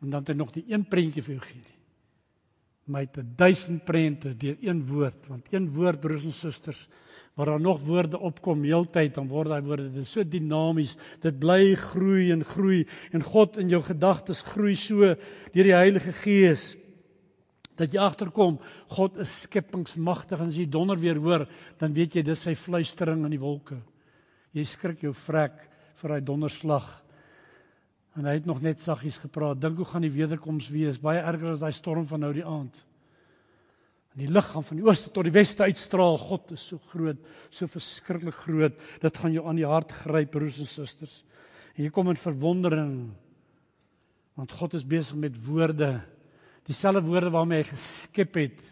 En 0.04 0.12
dan 0.12 0.20
het 0.22 0.34
hy 0.34 0.38
nog 0.38 0.52
die 0.54 0.66
een 0.68 0.84
prentjie 0.86 1.24
vir 1.24 1.38
jou 1.38 1.42
gegee 1.48 1.78
my 2.88 3.04
te 3.12 3.22
duisend 3.36 3.84
prente 3.84 4.32
deur 4.40 4.56
een 4.64 4.80
woord 4.88 5.28
want 5.28 5.52
een 5.52 5.68
woord 5.76 6.00
broers 6.00 6.24
en 6.28 6.32
susters 6.32 6.86
waar 7.38 7.52
daar 7.52 7.60
nog 7.60 7.80
woorde 7.86 8.18
opkom 8.18 8.64
heeltyd 8.64 9.14
dan 9.14 9.28
word 9.30 9.52
daai 9.52 9.62
woorde 9.66 9.90
dit 9.92 10.08
so 10.08 10.24
dinamies 10.24 10.96
dit 11.22 11.36
bly 11.38 11.74
groei 11.78 12.32
en 12.34 12.44
groei 12.44 12.80
en 13.12 13.24
God 13.24 13.60
in 13.60 13.70
jou 13.72 13.82
gedagtes 13.84 14.42
groei 14.54 14.74
so 14.76 15.12
deur 15.52 15.68
die 15.70 15.76
Heilige 15.76 16.14
Gees 16.22 16.70
dat 17.78 17.94
jy 17.94 18.02
agterkom 18.02 18.58
God 18.94 19.18
is 19.22 19.34
skepingsmagtig 19.46 20.40
en 20.40 20.52
as 20.52 20.58
jy 20.58 20.66
donder 20.66 20.98
weer 20.98 21.20
hoor 21.22 21.46
dan 21.80 21.94
weet 21.94 22.18
jy 22.18 22.26
dis 22.26 22.42
sy 22.42 22.56
fluistering 22.58 23.24
in 23.24 23.36
die 23.36 23.42
wolke 23.42 23.78
jy 24.56 24.64
skrik 24.66 25.04
jou 25.06 25.14
vrek 25.14 25.62
vir 25.98 26.14
daai 26.14 26.24
donderslag 26.24 26.88
En 28.18 28.26
hy 28.26 28.34
het 28.40 28.48
nog 28.50 28.58
net 28.64 28.80
saggies 28.82 29.20
gepraat. 29.22 29.60
Dink 29.62 29.78
hoe 29.78 29.86
gaan 29.86 30.02
die 30.02 30.10
wederkoms 30.10 30.66
wees? 30.74 30.98
Baie 30.98 31.20
erger 31.22 31.52
as 31.52 31.62
daai 31.62 31.74
storm 31.76 32.06
van 32.10 32.24
nou 32.24 32.32
die 32.34 32.46
aand. 32.46 32.74
En 34.14 34.24
die 34.24 34.30
lig 34.32 34.48
gaan 34.50 34.64
van 34.66 34.80
die 34.80 34.86
ooste 34.86 35.12
tot 35.14 35.28
die 35.28 35.34
weste 35.36 35.62
uitstraal. 35.62 36.18
God 36.18 36.50
is 36.56 36.64
so 36.72 36.82
groot, 36.90 37.20
so 37.54 37.70
verskriklik 37.70 38.34
groot. 38.40 38.74
Dit 39.04 39.20
gaan 39.22 39.36
jou 39.36 39.44
aan 39.46 39.60
die 39.60 39.68
hart 39.68 39.94
gryp, 40.00 40.32
broers 40.34 40.58
en 40.64 40.66
susters. 40.66 41.20
En 41.76 41.84
jy 41.86 41.92
kom 41.94 42.10
in 42.10 42.18
verwondering 42.18 42.92
want 44.38 44.52
God 44.54 44.76
is 44.78 44.84
besig 44.86 45.18
met 45.18 45.34
woorde, 45.42 45.96
dieselfde 46.68 47.02
woorde 47.06 47.32
waarmee 47.32 47.62
hy 47.62 47.68
geskep 47.70 48.38
het 48.42 48.64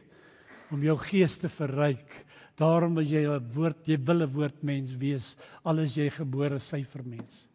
om 0.74 0.82
jou 0.84 0.96
gees 1.06 1.36
te 1.40 1.48
verryk. 1.48 2.12
Daarom 2.56 2.98
is 3.00 3.10
jy 3.10 3.24
'n 3.24 3.50
woord, 3.52 3.88
jy 3.88 3.96
wil 3.98 4.22
'n 4.22 4.32
woordmens 4.32 4.96
wees, 4.96 5.36
al 5.64 5.78
is 5.78 5.96
jy 5.96 6.10
gebore 6.10 6.58
syfermens. 6.58 7.46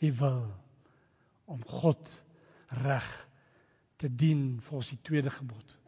Jy 0.00 0.12
wil 0.12 0.46
om 1.46 1.62
God 1.64 2.22
reg 2.84 3.26
te 3.96 4.08
dien 4.08 4.60
volgens 4.60 4.90
die 4.90 5.02
tweede 5.02 5.30
gebod. 5.30 5.78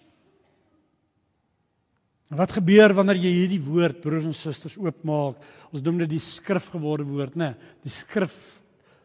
En 2.30 2.38
wat 2.38 2.52
gebeur 2.52 2.94
wanneer 2.94 3.16
jy 3.16 3.33
hierdie 3.33 3.62
woord 3.62 4.00
broers 4.00 4.24
en 4.24 4.35
susters 4.35 4.78
oopmaak? 4.78 5.37
Ons 5.72 5.83
noem 5.83 5.98
dit 5.98 6.11
die 6.11 6.22
skrifgeworde 6.22 7.04
woord, 7.04 7.37
né? 7.37 7.56
Die 7.83 7.90
skrif 7.90 8.61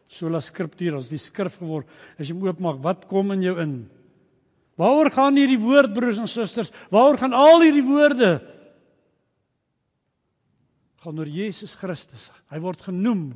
sola 0.06 0.40
scripturas, 0.40 1.10
die 1.10 1.18
skrif 1.18 1.58
geword. 1.58 1.88
As 2.18 2.28
jy 2.28 2.36
hom 2.36 2.46
oopmaak, 2.46 2.78
wat 2.84 3.08
kom 3.10 3.32
in 3.34 3.42
jou 3.42 3.56
in? 3.62 3.90
Waaroor 4.76 5.10
gaan 5.14 5.38
hierdie 5.38 5.60
woord 5.60 5.94
broers 5.96 6.20
en 6.20 6.28
susters? 6.28 6.72
Waaroor 6.92 7.18
gaan 7.20 7.36
al 7.36 7.64
hierdie 7.64 7.84
woorde? 7.86 8.30
Gaan 11.04 11.20
oor 11.22 11.30
Jesus 11.30 11.76
Christus. 11.80 12.28
Hy 12.52 12.60
word 12.60 12.82
genoem 12.84 13.30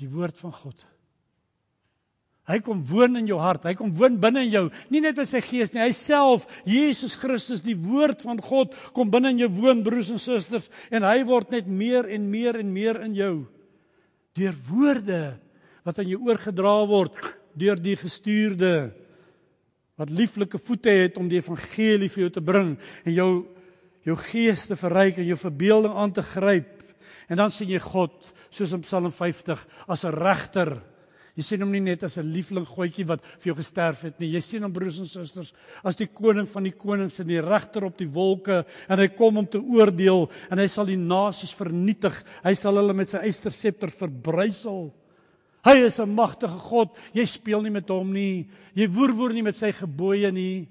die 0.00 0.10
woord 0.10 0.36
van 0.42 0.52
God. 0.52 0.84
Hy 2.44 2.58
kom 2.60 2.82
woon 2.84 3.16
in 3.16 3.28
jou 3.30 3.38
hart. 3.40 3.64
Hy 3.64 3.72
kom 3.78 3.94
woon 3.96 4.18
binne 4.20 4.42
in 4.44 4.50
jou, 4.52 4.64
nie 4.92 5.00
net 5.00 5.16
met 5.16 5.30
sy 5.30 5.40
gees 5.40 5.72
nie. 5.72 5.80
Hy 5.80 5.94
self, 5.96 6.44
Jesus 6.68 7.14
Christus, 7.16 7.62
die 7.64 7.78
woord 7.78 8.20
van 8.26 8.42
God, 8.44 8.74
kom 8.92 9.08
binne 9.12 9.32
in 9.32 9.40
jou 9.46 9.48
woon, 9.62 9.80
broers 9.86 10.10
en 10.12 10.20
susters, 10.20 10.68
en 10.92 11.06
hy 11.06 11.22
word 11.24 11.54
net 11.54 11.70
meer 11.70 12.10
en 12.12 12.26
meer 12.28 12.60
en 12.60 12.74
meer 12.74 13.00
in 13.06 13.16
jou 13.16 13.34
deur 14.34 14.54
woorde 14.66 15.22
wat 15.86 16.00
aan 16.00 16.10
jou 16.10 16.20
oorgedra 16.26 16.74
word 16.90 17.14
deur 17.54 17.78
die 17.78 17.94
gestuurde 17.94 18.90
wat 19.96 20.10
lieflike 20.10 20.58
voete 20.58 20.90
het 20.90 21.18
om 21.18 21.28
die 21.28 21.38
evangelie 21.38 22.10
vir 22.10 22.26
jou 22.26 22.30
te 22.30 22.44
bring 22.44 22.74
en 23.04 23.12
jou 23.12 23.30
jou 24.04 24.16
gees 24.20 24.66
te 24.68 24.76
verryk 24.76 25.16
en 25.16 25.24
jou 25.30 25.36
verbeelding 25.40 25.94
aan 25.96 26.10
te 26.12 26.20
gryp. 26.22 26.82
En 27.32 27.38
dan 27.40 27.50
sien 27.50 27.70
jy 27.72 27.78
God 27.80 28.34
soos 28.52 28.74
in 28.76 28.82
Psalm 28.84 29.08
50 29.08 29.62
as 29.88 30.04
'n 30.04 30.12
regter 30.12 30.82
Jy 31.34 31.42
sien 31.42 31.64
hom 31.64 31.72
nie 31.74 31.82
net 31.82 32.04
as 32.06 32.16
'n 32.18 32.30
liefling 32.30 32.66
goetjie 32.66 33.06
wat 33.06 33.20
vir 33.42 33.50
jou 33.50 33.56
gesterf 33.58 34.02
het 34.02 34.20
nie. 34.20 34.30
Jy 34.30 34.40
sien 34.40 34.62
hom 34.62 34.72
broers 34.72 35.00
en 35.00 35.06
susters 35.06 35.52
as 35.82 35.96
die 35.96 36.06
koning 36.06 36.46
van 36.46 36.62
die 36.62 36.72
konings 36.72 37.18
en 37.18 37.26
die 37.26 37.40
regter 37.40 37.84
op 37.84 37.98
die 37.98 38.06
wolke 38.06 38.64
en 38.88 38.98
hy 38.98 39.08
kom 39.08 39.38
om 39.38 39.46
te 39.46 39.58
oordeel 39.58 40.30
en 40.50 40.58
hy 40.58 40.68
sal 40.68 40.86
die 40.86 40.96
nasies 40.96 41.52
vernietig. 41.52 42.22
Hy 42.44 42.54
sal 42.54 42.76
hulle 42.76 42.94
met 42.94 43.08
sy 43.08 43.18
eysterscepter 43.18 43.90
verbrysel. 43.90 44.94
Hy 45.64 45.76
is 45.86 45.98
'n 45.98 46.14
magtige 46.14 46.58
God. 46.58 46.96
Jy 47.12 47.24
speel 47.24 47.62
nie 47.62 47.70
met 47.70 47.88
hom 47.88 48.12
nie. 48.12 48.48
Jy 48.74 48.88
woerwoer 48.88 49.32
nie 49.32 49.42
met 49.42 49.56
sy 49.56 49.72
gebooie 49.72 50.30
nie. 50.32 50.68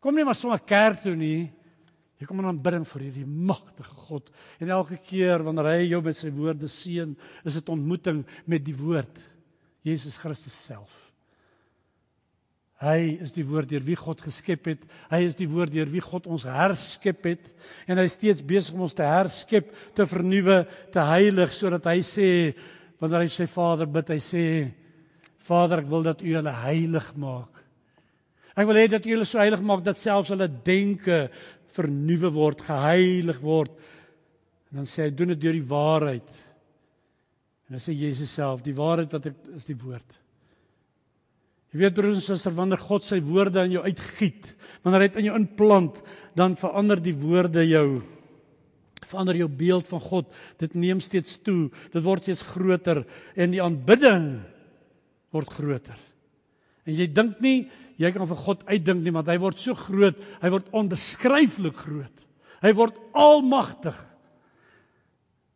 Kom 0.00 0.14
nie 0.14 0.24
maar 0.24 0.34
sommer 0.34 0.60
kerk 0.60 1.02
toe 1.02 1.16
nie. 1.16 1.50
Jy 2.20 2.26
kom 2.26 2.38
aan 2.38 2.52
aanbidding 2.52 2.84
vir 2.84 3.00
hierdie 3.00 3.26
magtige 3.26 3.94
God. 3.94 4.30
En 4.60 4.68
elke 4.68 4.98
keer 4.98 5.42
wanneer 5.42 5.64
hy 5.64 5.88
jou 5.88 6.02
met 6.02 6.16
sy 6.16 6.30
woorde 6.30 6.68
seën, 6.68 7.16
is 7.44 7.54
dit 7.54 7.68
ontmoeting 7.68 8.26
met 8.46 8.64
die 8.64 8.76
woord. 8.76 9.24
Jesus 9.82 10.18
Christus 10.20 10.52
self. 10.52 11.10
Hy 12.80 13.18
is 13.20 13.32
die 13.32 13.44
woord 13.44 13.68
deur 13.68 13.82
wie 13.84 13.96
God 13.96 14.22
geskep 14.24 14.70
het. 14.70 14.84
Hy 15.10 15.20
is 15.28 15.36
die 15.36 15.48
woord 15.48 15.72
deur 15.72 15.88
wie 15.92 16.00
God 16.00 16.28
ons 16.32 16.46
herskep 16.48 17.26
het 17.28 17.50
en 17.84 18.00
hy 18.00 18.06
is 18.08 18.16
steeds 18.16 18.40
besig 18.40 18.76
om 18.76 18.86
ons 18.86 18.96
te 18.96 19.04
herskep, 19.04 19.68
te 19.96 20.06
vernuwe, 20.08 20.62
te 20.92 21.04
heilig 21.10 21.52
sodat 21.52 21.90
hy 21.90 21.98
sê 22.04 22.28
wanneer 23.00 23.24
hy 23.24 23.32
sy 23.32 23.46
Vader 23.50 23.88
bid, 23.90 24.12
hy 24.12 24.20
sê 24.22 24.44
Vader, 25.48 25.82
ek 25.82 25.88
wil 25.90 26.04
dat 26.04 26.20
U 26.22 26.34
hulle 26.36 26.52
heilig 26.66 27.08
maak. 27.20 27.62
Ek 28.54 28.68
wil 28.68 28.80
hê 28.80 28.86
dat 28.92 29.06
U 29.08 29.14
hulle 29.14 29.28
so 29.28 29.40
heilig 29.40 29.62
maak 29.64 29.82
dat 29.86 29.98
selfs 30.00 30.32
hulle 30.34 30.50
denke 30.66 31.24
vernuwe 31.72 32.30
word, 32.34 32.64
geheilig 32.66 33.40
word. 33.42 33.72
En 34.70 34.82
dan 34.82 34.88
sê 34.90 35.06
hy 35.06 35.14
doen 35.16 35.32
dit 35.32 35.42
deur 35.42 35.56
die 35.56 35.68
waarheid. 35.70 36.40
En 37.68 37.76
dan 37.76 37.82
sê 37.82 37.94
Jesus 37.96 38.32
self, 38.34 38.64
die 38.66 38.76
waarheid 38.76 39.12
wat 39.16 39.30
ek 39.30 39.38
is 39.56 39.68
die 39.68 39.78
woord. 39.78 40.18
Jy 41.70 41.84
weet 41.84 41.94
broers 41.94 42.18
en 42.18 42.24
susters, 42.24 42.56
wanneer 42.56 42.82
God 42.82 43.06
sy 43.06 43.20
woorde 43.22 43.62
in 43.62 43.76
jou 43.76 43.82
uitgiet, 43.86 44.48
wanneer 44.82 45.04
hy 45.04 45.08
dit 45.08 45.20
in 45.22 45.28
jou 45.28 45.36
inplant, 45.38 46.00
dan 46.38 46.56
verander 46.58 46.98
die 47.02 47.14
woorde 47.14 47.62
jou. 47.62 48.00
Verander 49.10 49.38
jou 49.40 49.48
beeld 49.50 49.88
van 49.90 50.02
God. 50.04 50.30
Dit 50.62 50.76
neem 50.78 51.02
steeds 51.02 51.38
toe. 51.44 51.68
Dit 51.92 52.04
word 52.04 52.24
steeds 52.24 52.46
groter 52.54 53.04
en 53.34 53.54
die 53.54 53.62
aanbidding 53.62 54.32
word 55.34 55.52
groter. 55.54 55.98
En 56.86 56.96
jy 56.96 57.06
dink 57.12 57.42
nie 57.44 57.68
jy 58.00 58.08
kan 58.14 58.24
vir 58.30 58.38
God 58.40 58.62
uitdink 58.70 59.02
nie, 59.04 59.12
want 59.12 59.28
hy 59.28 59.36
word 59.42 59.60
so 59.60 59.76
groot, 59.76 60.16
hy 60.40 60.50
word 60.52 60.70
onbeskryflik 60.76 61.76
groot. 61.82 62.22
Hy 62.64 62.72
word 62.76 62.96
almagtig. 63.16 63.96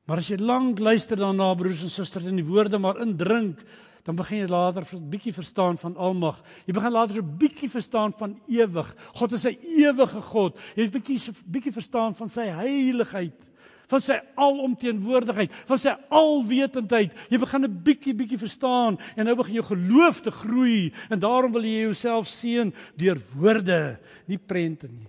Maar 0.04 0.20
as 0.20 0.28
jy 0.28 0.36
lank 0.42 0.82
luister 0.84 1.16
daarna 1.20 1.48
broers 1.56 1.80
en 1.86 1.92
susters 1.92 2.28
en 2.28 2.36
die 2.36 2.44
woorde 2.44 2.80
maar 2.80 3.00
indrink, 3.00 3.62
dan 4.04 4.16
begin 4.16 4.44
jy 4.44 4.48
later 4.52 4.84
'n 4.84 5.08
bietjie 5.08 5.32
verstaan 5.32 5.78
van 5.78 5.96
almag. 5.96 6.42
Jy 6.66 6.72
begin 6.72 6.92
later 6.92 7.22
'n 7.22 7.36
bietjie 7.38 7.70
verstaan 7.70 8.12
van 8.12 8.40
ewig. 8.46 8.94
God 9.14 9.32
is 9.32 9.46
'n 9.46 9.56
ewige 9.62 10.20
God. 10.20 10.58
Jy 10.76 10.84
'n 10.84 10.90
bietjie 10.90 11.32
bietjie 11.46 11.72
verstaan 11.72 12.14
van 12.14 12.28
sy 12.28 12.44
heiligheid, 12.44 13.50
van 13.88 14.00
sy 14.00 14.20
alomteenwoordigheid, 14.34 15.52
van 15.66 15.78
sy 15.78 15.96
alwetendheid. 16.10 17.12
Jy 17.30 17.38
begin 17.38 17.64
'n 17.64 17.82
bietjie 17.82 18.14
bietjie 18.14 18.38
verstaan 18.38 18.98
en 19.16 19.24
nou 19.24 19.36
begin 19.36 19.54
jou 19.54 19.64
geloof 19.64 20.20
te 20.20 20.30
groei 20.30 20.92
en 21.08 21.18
daarom 21.18 21.52
wil 21.52 21.62
jy 21.62 21.80
jouself 21.80 22.26
seën 22.26 22.74
deur 22.96 23.18
woorde, 23.34 23.98
nie 24.26 24.38
prente 24.38 24.88
nie. 24.88 25.08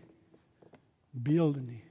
Beelde 1.11 1.61
nie. 1.61 1.83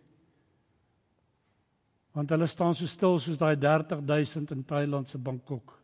Want 2.13 2.31
hulle 2.31 2.47
staan 2.47 2.75
so 2.75 2.87
stil 2.87 3.19
soos 3.19 3.37
daai 3.37 3.57
30000 3.57 4.51
in 4.51 4.65
Thailand 4.65 5.09
se 5.09 5.19
Bangkok 5.19 5.84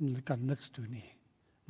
en 0.00 0.10
hulle 0.10 0.24
kan 0.26 0.40
niks 0.46 0.70
doen 0.74 0.88
nie. 0.90 1.08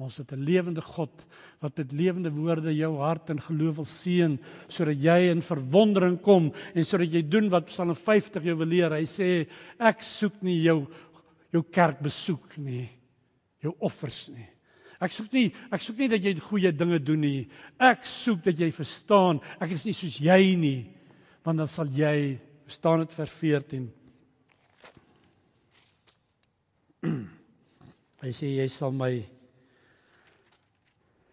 Maar 0.01 0.09
ons 0.09 0.17
het 0.17 0.33
'n 0.33 0.45
lewende 0.45 0.81
God 0.81 1.27
wat 1.61 1.77
met 1.77 1.93
lewende 1.93 2.31
woorde 2.31 2.75
jou 2.75 2.97
hart 2.97 3.31
en 3.31 3.41
geloof 3.41 3.75
wil 3.77 3.85
seën 3.85 4.39
sodat 4.69 4.97
jy 4.97 5.31
in 5.31 5.43
verwondering 5.43 6.21
kom 6.23 6.53
en 6.75 6.85
sodat 6.85 7.13
jy 7.13 7.23
doen 7.29 7.51
wat 7.51 7.67
Psalm 7.67 7.95
50 7.95 8.43
jou 8.43 8.57
wil 8.57 8.67
leer. 8.67 8.91
Hy 8.93 9.05
sê 9.05 9.47
ek 9.79 10.01
soek 10.01 10.43
nie 10.43 10.63
jou 10.63 10.87
jou 11.53 11.63
kerk 11.63 12.01
besoek 12.01 12.57
nie. 12.57 12.89
Jou 13.61 13.75
offers 13.79 14.29
nie. 14.29 14.49
Ek 15.01 15.13
soek 15.13 15.33
nie 15.33 15.53
ek 15.71 15.83
soek 15.83 15.99
nie 15.99 16.09
dat 16.09 16.23
jy 16.23 16.35
goeie 16.35 16.73
dinge 16.73 16.99
doen 16.99 17.21
nie. 17.21 17.49
Ek 17.79 18.01
soek 18.03 18.43
dat 18.43 18.59
jy 18.59 18.71
verstaan 18.73 19.41
ek 19.61 19.71
is 19.73 19.85
nie 19.85 19.93
soos 19.93 20.19
jy 20.19 20.57
nie. 20.57 20.87
Want 21.45 21.59
dan 21.59 21.69
sal 21.69 21.87
jy 21.87 22.39
staan 22.67 23.01
dit 23.01 23.15
vers 23.15 23.31
14 23.31 24.00
Hy 28.21 28.33
sê 28.37 28.51
jy 28.57 28.69
sal 28.69 28.93
my 28.93 29.13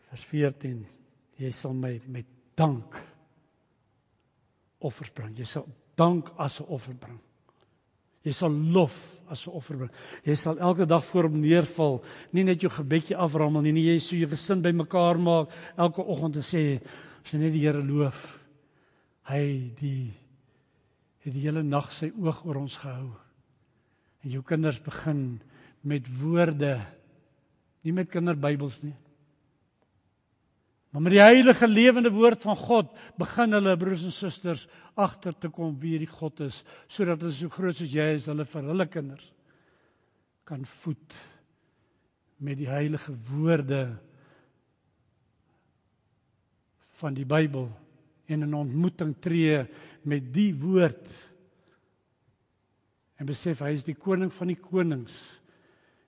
vers 0.07 0.23
14 0.23 0.97
jy 1.37 1.51
sal 1.53 1.75
my 1.77 1.93
met 2.09 2.27
dank 2.57 2.97
offers 4.85 5.11
bring. 5.13 5.35
Jy 5.37 5.45
sal 5.45 5.67
dank 5.97 6.29
as 6.37 6.59
'n 6.59 6.65
offer 6.69 6.93
bring. 6.93 7.19
Jy 8.23 8.33
sal 8.33 8.51
lof 8.51 9.21
as 9.29 9.47
'n 9.47 9.51
offer 9.51 9.77
bring. 9.77 9.91
Jy 10.23 10.35
sal 10.35 10.57
elke 10.59 10.85
dag 10.85 11.05
voor 11.05 11.23
hom 11.23 11.39
neerval, 11.41 12.03
nie 12.31 12.43
net 12.43 12.61
jou 12.61 12.69
gebedjie 12.69 13.15
aframmel 13.15 13.61
nie, 13.61 13.71
nie 13.71 13.93
jy 13.93 13.99
so 13.99 14.15
jou 14.15 14.27
gesin 14.27 14.61
bymekaar 14.61 15.17
maak 15.17 15.49
elke 15.77 16.01
oggend 16.01 16.35
en 16.35 16.41
sê 16.41 16.81
as 17.23 17.31
jy 17.31 17.39
net 17.39 17.53
die 17.53 17.61
Here 17.61 17.81
loof. 17.81 18.39
Hy 19.23 19.73
die 19.75 20.13
het 21.19 21.33
die 21.33 21.41
hele 21.41 21.63
nag 21.63 21.91
sy 21.91 22.11
oog 22.17 22.45
oor 22.45 22.55
ons 22.57 22.77
gehou. 22.77 23.11
En 24.23 24.31
jou 24.31 24.41
kinders 24.41 24.79
begin 24.79 25.41
met 25.87 26.07
woorde 26.19 26.75
nie 27.85 27.93
met 27.95 28.09
kinderbybels 28.11 28.81
nie. 28.83 28.95
Maar 30.91 31.03
met 31.05 31.13
die 31.13 31.21
heilige 31.21 31.67
lewende 31.67 32.11
woord 32.11 32.43
van 32.43 32.57
God 32.59 32.91
begin 33.19 33.55
hulle 33.55 33.75
broers 33.79 34.05
en 34.07 34.15
susters 34.15 34.65
agter 34.97 35.35
te 35.35 35.51
kom 35.53 35.75
wie 35.79 35.93
hierdie 35.95 36.09
God 36.11 36.41
is 36.47 36.63
sodat 36.89 37.21
hulle 37.21 37.35
so 37.35 37.53
groot 37.53 37.77
soos 37.77 37.93
jy 37.93 38.07
is 38.17 38.27
hulle 38.31 38.47
vir 38.49 38.69
hulle 38.71 38.87
kinders 38.91 39.27
kan 40.47 40.63
voed 40.81 41.17
met 42.41 42.57
die 42.59 42.69
heilige 42.69 43.13
woorde 43.29 43.81
van 46.97 47.13
die 47.13 47.27
Bybel 47.27 47.69
en 48.27 48.43
'n 48.43 48.53
ontmoeting 48.53 49.13
tree 49.21 49.65
met 50.03 50.33
die 50.33 50.53
woord 50.55 51.05
en 53.19 53.25
besef 53.25 53.59
hy 53.59 53.73
is 53.75 53.83
die 53.83 53.97
koning 53.97 54.33
van 54.33 54.47
die 54.47 54.59
konings 54.59 55.13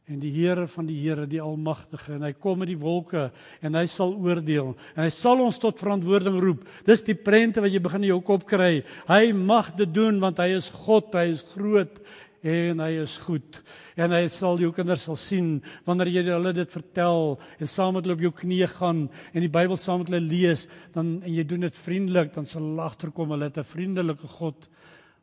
en 0.09 0.19
die 0.21 0.31
Here 0.33 0.65
van 0.67 0.87
die 0.89 0.97
Here 1.03 1.27
die 1.29 1.41
almagtige 1.41 2.15
en 2.15 2.25
hy 2.25 2.31
kom 2.33 2.59
met 2.63 2.71
die 2.71 2.79
wolke 2.79 3.27
en 3.61 3.77
hy 3.77 3.85
sal 3.91 4.15
oordeel 4.17 4.73
en 4.95 5.03
hy 5.03 5.09
sal 5.13 5.43
ons 5.43 5.59
tot 5.61 5.79
verantwoording 5.79 6.39
roep. 6.41 6.63
Dis 6.87 7.05
die 7.05 7.17
prente 7.17 7.61
wat 7.61 7.73
jy 7.73 7.81
begin 7.83 8.07
in 8.07 8.13
jou 8.15 8.23
kop 8.25 8.47
kry. 8.49 8.81
Hy 9.09 9.21
mag 9.37 9.75
dit 9.77 9.91
doen 9.93 10.17
want 10.23 10.41
hy 10.41 10.55
is 10.57 10.71
God, 10.73 11.13
hy 11.13 11.29
is 11.35 11.45
groot 11.53 12.01
en 12.41 12.81
hy 12.81 12.91
is 13.03 13.17
goed. 13.21 13.59
En 13.99 14.13
hy 14.15 14.23
sal 14.31 14.59
jou 14.63 14.71
kinders 14.73 15.05
sal 15.05 15.17
sien 15.19 15.57
wanneer 15.87 16.11
jy 16.13 16.25
hulle 16.31 16.53
dit 16.55 16.73
vertel 16.73 17.35
en 17.59 17.69
saam 17.69 17.97
met 17.97 18.05
hulle 18.07 18.17
op 18.17 18.27
jou 18.29 18.35
knieë 18.41 18.69
gaan 18.77 19.05
en 19.09 19.45
die 19.45 19.51
Bybel 19.51 19.77
saam 19.77 20.01
met 20.01 20.11
hulle 20.13 20.23
lees, 20.23 20.65
dan 20.95 21.17
en 21.19 21.33
jy 21.35 21.45
doen 21.45 21.67
dit 21.67 21.81
vriendelik, 21.85 22.31
dan 22.33 22.47
sal 22.47 22.63
hulle 22.63 22.85
agterkom 22.85 23.35
hulle 23.35 23.51
het 23.51 23.59
'n 23.59 23.73
vriendelike 23.75 24.27
God 24.39 24.69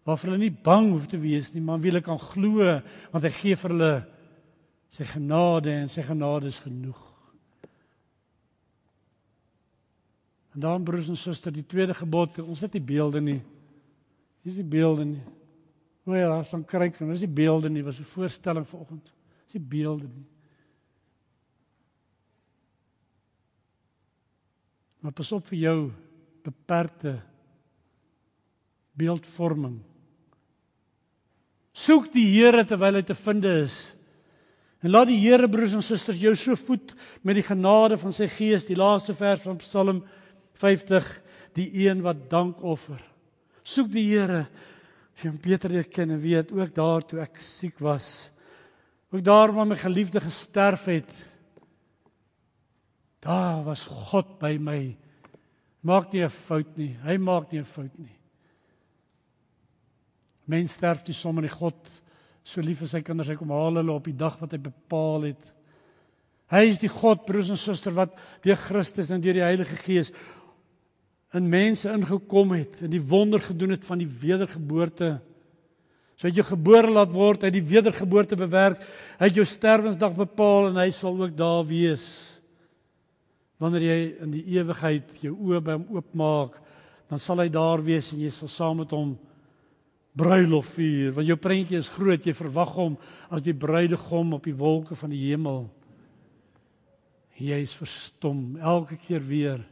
waarvoor 0.07 0.31
hulle 0.31 0.45
nie 0.45 0.55
bang 0.63 0.93
hoef 0.93 1.09
te 1.11 1.19
wees 1.19 1.55
nie, 1.55 1.61
maar 1.61 1.81
wie 1.81 1.91
hulle 1.91 2.05
kan 2.05 2.19
glo 2.19 2.63
want 3.11 3.25
hy 3.25 3.31
gee 3.31 3.57
vir 3.57 3.71
hulle 3.71 3.95
Sy 4.95 5.05
genade 5.05 5.73
en 5.73 5.89
sy 5.89 6.03
genade 6.07 6.47
is 6.47 6.59
genoeg. 6.65 7.01
En 10.57 10.61
dan 10.61 10.85
broers 10.85 11.09
en 11.09 11.17
susters, 11.17 11.55
die 11.55 11.67
tweede 11.67 11.95
gebod, 11.95 12.39
ons 12.41 12.63
het 12.65 12.73
nie 12.73 12.85
beelde 12.85 13.21
nie. 13.21 13.41
Hier 14.41 14.55
is 14.55 14.57
die 14.57 14.65
beelde 14.65 15.05
nie. 15.05 15.25
Hoe 16.07 16.17
ja, 16.17 16.31
as 16.39 16.53
dan 16.55 16.63
kyk, 16.65 16.97
dan 16.97 17.11
is 17.13 17.21
die 17.21 17.29
beelde 17.29 17.69
nie, 17.69 17.83
was 17.85 17.99
'n 18.01 18.09
voorstelling 18.09 18.67
vanoggend. 18.69 19.13
Dis 19.45 19.59
die 19.59 19.61
beelde 19.61 20.07
nie. 20.07 20.25
Maar 25.01 25.13
pas 25.13 25.33
op 25.33 25.47
vir 25.47 25.59
jou 25.59 25.93
beperkte 26.43 27.23
beeldvorming. 28.93 29.83
Soek 31.73 32.13
die 32.13 32.27
Here 32.33 32.65
terwyl 32.65 32.95
hy 32.95 33.03
te 33.03 33.15
vind 33.15 33.45
is. 33.45 33.96
En 34.85 34.91
laat 34.91 35.09
die 35.09 35.21
Here 35.21 35.49
broers 35.49 35.75
en 35.75 35.83
susters 35.83 36.21
jou 36.21 36.35
so 36.37 36.57
voed 36.57 36.95
met 37.23 37.35
die 37.35 37.47
genade 37.47 37.97
van 37.99 38.13
sy 38.13 38.29
Gees, 38.29 38.67
die 38.69 38.77
laaste 38.77 39.15
vers 39.15 39.41
van 39.43 39.57
Psalm 39.57 40.03
50, 40.61 41.23
die 41.57 41.71
een 41.87 42.03
wat 42.05 42.29
dank 42.31 42.63
offer. 42.63 43.01
Soek 43.63 43.89
die 43.93 44.05
Here 44.11 44.47
jy 45.17 45.31
hom 45.31 45.39
beter 45.41 45.73
leer 45.73 45.87
ken 45.89 46.13
en 46.13 46.21
weet 46.21 46.53
ook 46.53 46.75
daar 46.77 47.05
toe 47.09 47.23
ek 47.25 47.39
siek 47.41 47.79
was. 47.81 48.29
Ook 49.15 49.25
daar 49.25 49.53
waar 49.55 49.69
my 49.69 49.79
geliefde 49.81 50.21
gesterf 50.21 50.85
het. 50.91 51.13
Daar 53.25 53.63
was 53.65 53.87
God 53.89 54.37
by 54.41 54.57
my. 54.61 54.97
Maak 55.81 56.13
nie 56.13 56.23
'n 56.23 56.31
fout 56.31 56.77
nie. 56.77 56.97
Hy 57.03 57.17
maak 57.17 57.53
nie 57.53 57.61
'n 57.61 57.65
fout 57.65 57.99
nie. 57.99 58.13
Mens 60.45 60.73
sterf 60.73 61.07
nie 61.07 61.15
sommer 61.15 61.43
nie 61.43 61.51
God 61.51 62.03
so 62.47 62.63
lief 62.63 62.85
vir 62.85 62.91
sy 62.91 63.03
kinders, 63.03 63.33
hy 63.33 63.39
kom 63.39 63.51
haal 63.51 63.81
hulle 63.81 63.95
op 63.97 64.07
die 64.07 64.17
dag 64.17 64.37
wat 64.39 64.55
hy 64.55 64.61
bepaal 64.63 65.27
het. 65.33 65.49
Hy 66.53 66.63
is 66.71 66.79
die 66.79 66.91
God, 66.91 67.25
broers 67.27 67.51
en 67.51 67.59
susters, 67.59 67.97
wat 67.97 68.15
deur 68.47 68.59
Christus 68.61 69.11
en 69.11 69.23
deur 69.23 69.35
die 69.35 69.43
Heilige 69.43 69.79
Gees 69.81 70.13
in 71.35 71.49
mense 71.51 71.91
ingekom 71.91 72.55
het 72.55 72.85
en 72.87 72.93
die 72.93 73.03
wonder 73.03 73.43
gedoen 73.43 73.75
het 73.75 73.83
van 73.85 73.99
die 73.99 74.09
wedergeboorte. 74.09 75.17
So 76.17 76.31
het 76.31 76.39
jy 76.39 76.47
gebore 76.47 76.93
laat 76.95 77.11
word, 77.13 77.43
hy 77.43 77.51
het 77.51 77.59
die 77.59 77.67
wedergeboorte 77.67 78.39
bewerk, 78.39 78.87
hy 79.19 79.29
het 79.29 79.37
jou 79.37 79.45
sterwensdag 79.49 80.15
bepaal 80.17 80.71
en 80.71 80.79
hy 80.81 80.89
sal 80.95 81.19
ook 81.19 81.35
daar 81.37 81.67
wees. 81.67 82.07
Wanneer 83.61 83.89
jy 83.89 83.99
in 84.23 84.33
die 84.39 84.45
ewigheid 84.55 85.19
jou 85.25 85.35
oë 85.35 85.65
by 85.67 85.77
hom 85.81 85.99
oopmaak, 85.99 86.61
dan 87.11 87.21
sal 87.23 87.43
hy 87.43 87.51
daar 87.53 87.83
wees 87.85 88.13
en 88.15 88.23
jy 88.23 88.31
sal 88.35 88.53
saam 88.53 88.85
met 88.85 88.95
hom 88.95 89.17
bruilof 90.17 90.77
vier 90.79 91.13
want 91.17 91.29
jou 91.29 91.37
prentjie 91.41 91.79
is 91.79 91.93
groot 91.93 92.25
jy 92.25 92.35
verwag 92.37 92.73
hom 92.77 92.97
as 93.33 93.45
die 93.45 93.57
bruidegom 93.57 94.35
op 94.37 94.47
die 94.49 94.57
wolke 94.57 94.97
van 94.97 95.13
die 95.13 95.23
hemel. 95.29 95.67
Jy 97.37 97.59
is 97.67 97.75
verstom 97.77 98.57
elke 98.57 98.97
keer 98.97 99.25
weer 99.25 99.65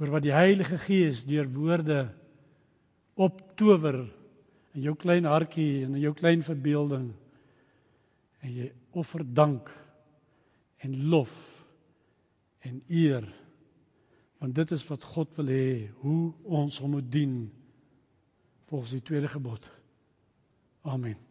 oor 0.00 0.12
wat 0.16 0.24
die 0.24 0.34
Heilige 0.34 0.78
Gees 0.80 1.22
deur 1.28 1.48
woorde 1.52 2.06
optower 3.16 4.02
in 4.76 4.84
jou 4.84 4.94
klein 4.96 5.28
hartjie 5.28 5.84
en 5.86 5.96
in 5.96 6.02
jou 6.02 6.12
klein 6.16 6.42
verbeelding. 6.44 7.10
En 8.44 8.52
jy 8.52 8.70
offer 8.96 9.24
dank 9.24 9.70
en 10.84 10.96
lof 11.10 11.34
en 12.64 12.80
eer 12.88 13.26
want 14.36 14.52
dit 14.56 14.72
is 14.76 14.84
wat 14.90 15.04
God 15.14 15.30
wil 15.38 15.48
hê 15.48 15.68
hoe 16.02 16.32
ons 16.60 16.80
hom 16.82 16.96
moet 16.98 17.06
dien 17.12 17.36
volgens 18.66 18.90
die 18.90 19.02
tweede 19.02 19.28
gebod. 19.28 19.70
Amen. 20.80 21.16